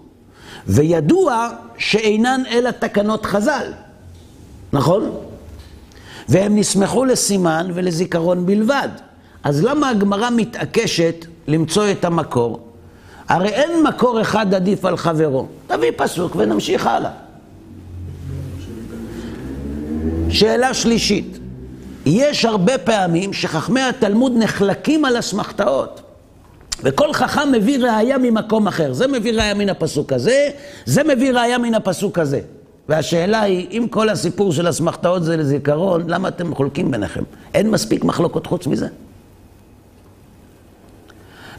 וידוע 0.67 1.49
שאינן 1.77 2.43
אלא 2.51 2.71
תקנות 2.71 3.25
חז"ל, 3.25 3.71
נכון? 4.73 5.11
והם 6.29 6.55
נסמכו 6.55 7.05
לסימן 7.05 7.67
ולזיכרון 7.73 8.45
בלבד. 8.45 8.89
אז 9.43 9.63
למה 9.63 9.89
הגמרא 9.89 10.29
מתעקשת 10.29 11.25
למצוא 11.47 11.91
את 11.91 12.05
המקור? 12.05 12.59
הרי 13.29 13.49
אין 13.49 13.83
מקור 13.83 14.21
אחד 14.21 14.53
עדיף 14.53 14.85
על 14.85 14.97
חברו. 14.97 15.47
תביא 15.67 15.91
פסוק 15.95 16.35
ונמשיך 16.35 16.87
הלאה. 16.87 17.24
שאלה 20.29 20.73
שלישית, 20.73 21.39
יש 22.05 22.45
הרבה 22.45 22.77
פעמים 22.77 23.33
שחכמי 23.33 23.81
התלמוד 23.81 24.33
נחלקים 24.35 25.05
על 25.05 25.19
אסמכתאות. 25.19 26.01
וכל 26.83 27.13
חכם 27.13 27.51
מביא 27.51 27.79
ראייה 27.79 28.17
ממקום 28.17 28.67
אחר. 28.67 28.93
זה 28.93 29.07
מביא 29.07 29.33
ראייה 29.33 29.53
מן 29.53 29.69
הפסוק 29.69 30.13
הזה, 30.13 30.49
זה 30.85 31.03
מביא 31.03 31.31
ראייה 31.31 31.57
מן 31.57 31.73
הפסוק 31.73 32.19
הזה. 32.19 32.39
והשאלה 32.89 33.41
היא, 33.41 33.67
אם 33.71 33.87
כל 33.89 34.09
הסיפור 34.09 34.53
של 34.53 34.69
אסמכתאות 34.69 35.23
זה 35.23 35.37
לזיכרון, 35.37 36.09
למה 36.09 36.27
אתם 36.27 36.55
חולקים 36.55 36.91
ביניכם? 36.91 37.23
אין 37.53 37.71
מספיק 37.71 38.03
מחלוקות 38.03 38.47
חוץ 38.47 38.67
מזה. 38.67 38.87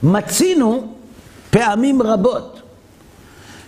מצינו 0.03 0.87
פעמים 1.51 2.03
רבות 2.03 2.56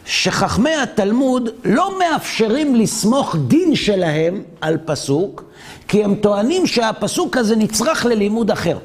שחכמי 0.09 0.75
התלמוד 0.75 1.49
לא 1.65 1.99
מאפשרים 1.99 2.75
לסמוך 2.75 3.37
דין 3.37 3.77
שלהם 3.77 4.43
על 4.61 4.79
פסוק, 4.85 5.45
כי 5.89 6.05
הם 6.05 6.15
טוענים 6.15 6.67
שהפסוק 6.67 7.37
הזה 7.37 7.57
נצרך 7.57 8.07
ללימוד 8.07 8.51
אחר. 8.51 8.79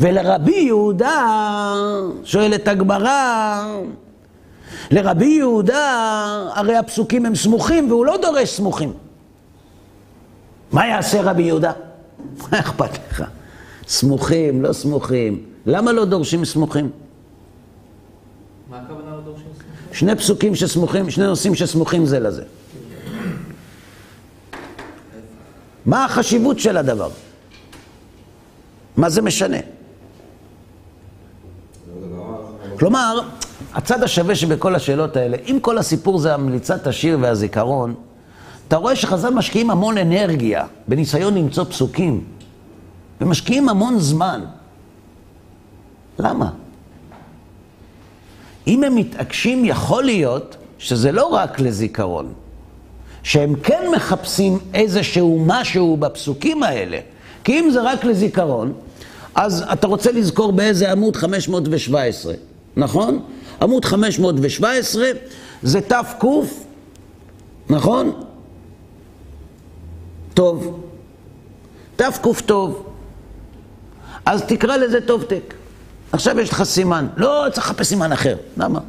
ולרבי 0.00 0.56
יהודה, 0.56 1.74
שואלת 2.24 2.68
הגמרא, 2.68 3.64
לרבי 4.90 5.26
יהודה 5.26 5.96
הרי 6.54 6.76
הפסוקים 6.76 7.26
הם 7.26 7.34
סמוכים 7.34 7.90
והוא 7.90 8.06
לא 8.06 8.16
דורש 8.22 8.48
סמוכים. 8.48 8.92
מה 10.72 10.86
יעשה 10.86 11.22
רבי 11.22 11.42
יהודה? 11.42 11.72
מה 12.52 12.58
אכפת 12.60 12.98
לך? 13.10 13.24
סמוכים, 13.88 14.62
לא 14.62 14.72
סמוכים. 14.72 15.44
למה 15.66 15.92
לא 15.92 16.04
דורשים 16.04 16.44
סמוכים? 16.44 16.90
מה 18.70 18.78
הכוונה? 18.78 19.01
שני 19.92 20.16
פסוקים 20.16 20.54
שסמוכים, 20.54 21.10
שני 21.10 21.26
נושאים 21.26 21.54
שסמוכים 21.54 22.06
זה 22.06 22.20
לזה. 22.20 22.42
מה 25.86 26.04
החשיבות 26.04 26.58
של 26.58 26.76
הדבר? 26.76 27.10
מה 28.96 29.08
זה 29.08 29.22
משנה? 29.22 29.56
כלומר, 32.78 33.20
הצד 33.74 34.02
השווה 34.02 34.34
שבכל 34.34 34.74
השאלות 34.74 35.16
האלה, 35.16 35.36
אם 35.46 35.58
כל 35.62 35.78
הסיפור 35.78 36.18
זה 36.18 36.34
המליצת 36.34 36.86
השיר 36.86 37.18
והזיכרון, 37.20 37.94
אתה 38.68 38.76
רואה 38.76 38.96
שחז"ל 38.96 39.30
משקיעים 39.30 39.70
המון 39.70 39.98
אנרגיה 39.98 40.66
בניסיון 40.88 41.34
למצוא 41.34 41.64
פסוקים, 41.64 42.24
ומשקיעים 43.20 43.68
המון 43.68 43.98
זמן. 43.98 44.40
למה? 46.18 46.50
אם 48.66 48.84
הם 48.84 48.94
מתעקשים, 48.94 49.64
יכול 49.64 50.04
להיות 50.04 50.56
שזה 50.78 51.12
לא 51.12 51.26
רק 51.26 51.60
לזיכרון, 51.60 52.32
שהם 53.22 53.54
כן 53.54 53.84
מחפשים 53.96 54.58
איזשהו 54.74 55.44
משהו 55.46 55.96
בפסוקים 55.96 56.62
האלה. 56.62 56.98
כי 57.44 57.60
אם 57.60 57.70
זה 57.70 57.82
רק 57.82 58.04
לזיכרון, 58.04 58.72
אז 59.34 59.64
אתה 59.72 59.86
רוצה 59.86 60.12
לזכור 60.12 60.52
באיזה 60.52 60.92
עמוד 60.92 61.16
517, 61.16 62.34
נכון? 62.76 63.22
עמוד 63.62 63.84
517 63.84 65.06
זה 65.62 65.80
תק, 65.80 66.24
נכון? 67.70 68.12
טוב. 70.34 70.80
תק 71.96 72.04
טוב. 72.46 72.86
אז 74.26 74.42
תקרא 74.42 74.76
לזה 74.76 75.00
טוב 75.00 75.22
טק. 75.22 75.54
עכשיו 76.12 76.40
יש 76.40 76.50
לך 76.50 76.62
סימן. 76.62 77.06
לא, 77.16 77.46
צריך 77.52 77.66
לחפש 77.66 77.86
סימן 77.86 78.12
אחר. 78.12 78.36
למה? 78.56 78.80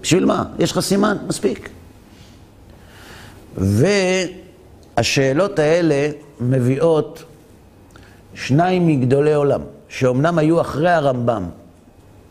בשביל 0.00 0.24
מה? 0.24 0.44
יש 0.58 0.72
לך 0.72 0.80
סימן? 0.80 1.16
מספיק. 1.26 1.68
והשאלות 4.96 5.58
האלה 5.58 6.08
מביאות 6.40 7.24
שניים 8.34 8.86
מגדולי 8.86 9.34
עולם, 9.34 9.60
שאומנם 9.88 10.38
היו 10.38 10.60
אחרי 10.60 10.90
הרמב"ם 10.90 11.44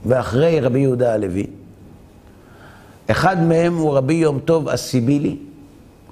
ואחרי 0.06 0.60
רבי 0.60 0.80
יהודה 0.80 1.14
הלוי. 1.14 1.46
אחד 3.08 3.42
מהם 3.42 3.78
הוא 3.78 3.98
רבי 3.98 4.14
יום 4.14 4.40
טוב 4.40 4.70
הסיבילי, 4.70 5.38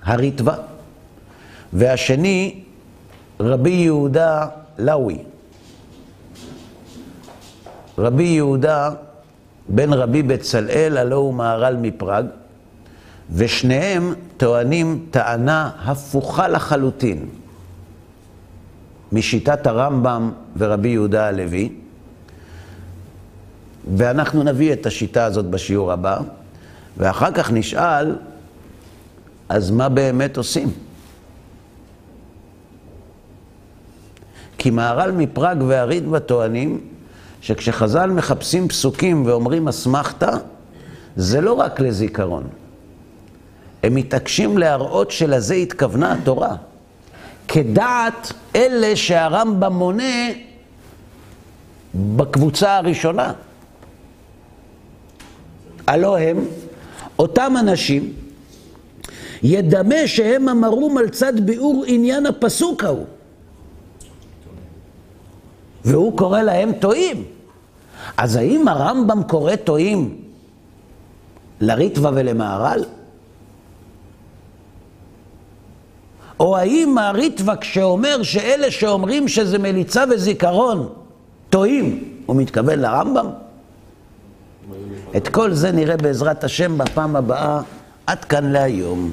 הריטווה, 0.04 0.56
והשני 1.74 2.64
רבי 3.40 3.70
יהודה 3.70 4.48
לאוי. 4.78 5.18
רבי 7.98 8.24
יהודה 8.24 8.90
בן 9.70 9.94
רבי 9.94 10.24
בצלאל, 10.24 10.98
הלא 10.98 11.16
הוא 11.16 11.34
מהר"ל 11.34 11.76
מפראג, 11.82 12.26
ושניהם 13.32 14.14
טוענים 14.38 15.06
טענה 15.12 15.70
הפוכה 15.86 16.48
לחלוטין 16.48 17.26
משיטת 19.12 19.68
הרמב"ם 19.68 20.32
ורבי 20.58 20.90
יהודה 20.90 21.28
הלוי, 21.28 21.70
ואנחנו 23.98 24.44
נביא 24.44 24.74
את 24.74 24.86
השיטה 24.86 25.26
הזאת 25.26 25.46
בשיעור 25.46 25.92
הבא, 25.92 26.18
ואחר 26.98 27.32
כך 27.32 27.52
נשאל, 27.52 28.16
אז 29.50 29.72
מה 29.72 29.90
באמת 29.90 30.38
עושים? 30.38 30.72
כי 34.58 34.70
מהר"ל 34.70 35.12
מפראג 35.12 35.58
והריטב"א 35.68 36.20
טוענים 36.20 36.82
שכשחז"ל 37.44 38.10
מחפשים 38.10 38.68
פסוקים 38.68 39.26
ואומרים 39.26 39.68
אסמכתה, 39.68 40.32
זה 41.16 41.42
לא 41.42 41.54
רק 41.54 41.80
לזיכרון. 41.80 42.48
הם 43.84 43.96
מתעקשים 43.96 44.58
להראות 44.58 45.12
שלזה 45.12 45.54
התכוונה 45.54 46.14
התורה. 46.14 46.56
כדעת 47.48 48.34
אלה 48.56 48.96
שהרמב"ם 48.96 49.74
מונה 49.74 50.28
בקבוצה 51.96 52.78
הראשונה. 52.78 53.34
הלא 55.88 56.20
הם 56.20 56.46
אותם 57.20 57.54
אנשים, 57.60 58.14
ידמה 59.44 60.08
שהם 60.08 60.50
אמרום 60.50 60.98
על 60.98 61.10
צד 61.10 61.46
ביאור 61.46 61.84
עניין 61.88 62.26
הפסוק 62.26 62.84
ההוא. 62.84 63.06
והוא 65.86 66.18
קורא 66.18 66.42
להם 66.42 66.72
טועים. 66.74 67.33
אז 68.18 68.36
האם 68.36 68.68
הרמב"ם 68.68 69.24
קורא 69.24 69.56
טועים 69.56 70.18
לריטווה 71.62 72.12
ולמהר"ל? 72.14 72.84
או 76.40 76.58
האם 76.58 76.98
הריטווה 76.98 77.56
כשאומר 77.56 78.24
שאלה 78.24 78.72
שאומרים 78.72 79.28
שזה 79.28 79.60
מליצה 79.60 80.04
וזיכרון 80.12 80.90
טועים, 81.50 82.04
הוא 82.26 82.36
מתכוון 82.36 82.80
לרמב"ם? 82.80 83.28
את 85.18 85.28
כל 85.28 85.54
זה 85.54 85.72
נראה 85.72 85.98
בעזרת 85.98 86.44
השם 86.44 86.78
בפעם 86.78 87.16
הבאה. 87.16 87.62
עד 88.08 88.26
כאן 88.26 88.52
להיום. 88.52 89.12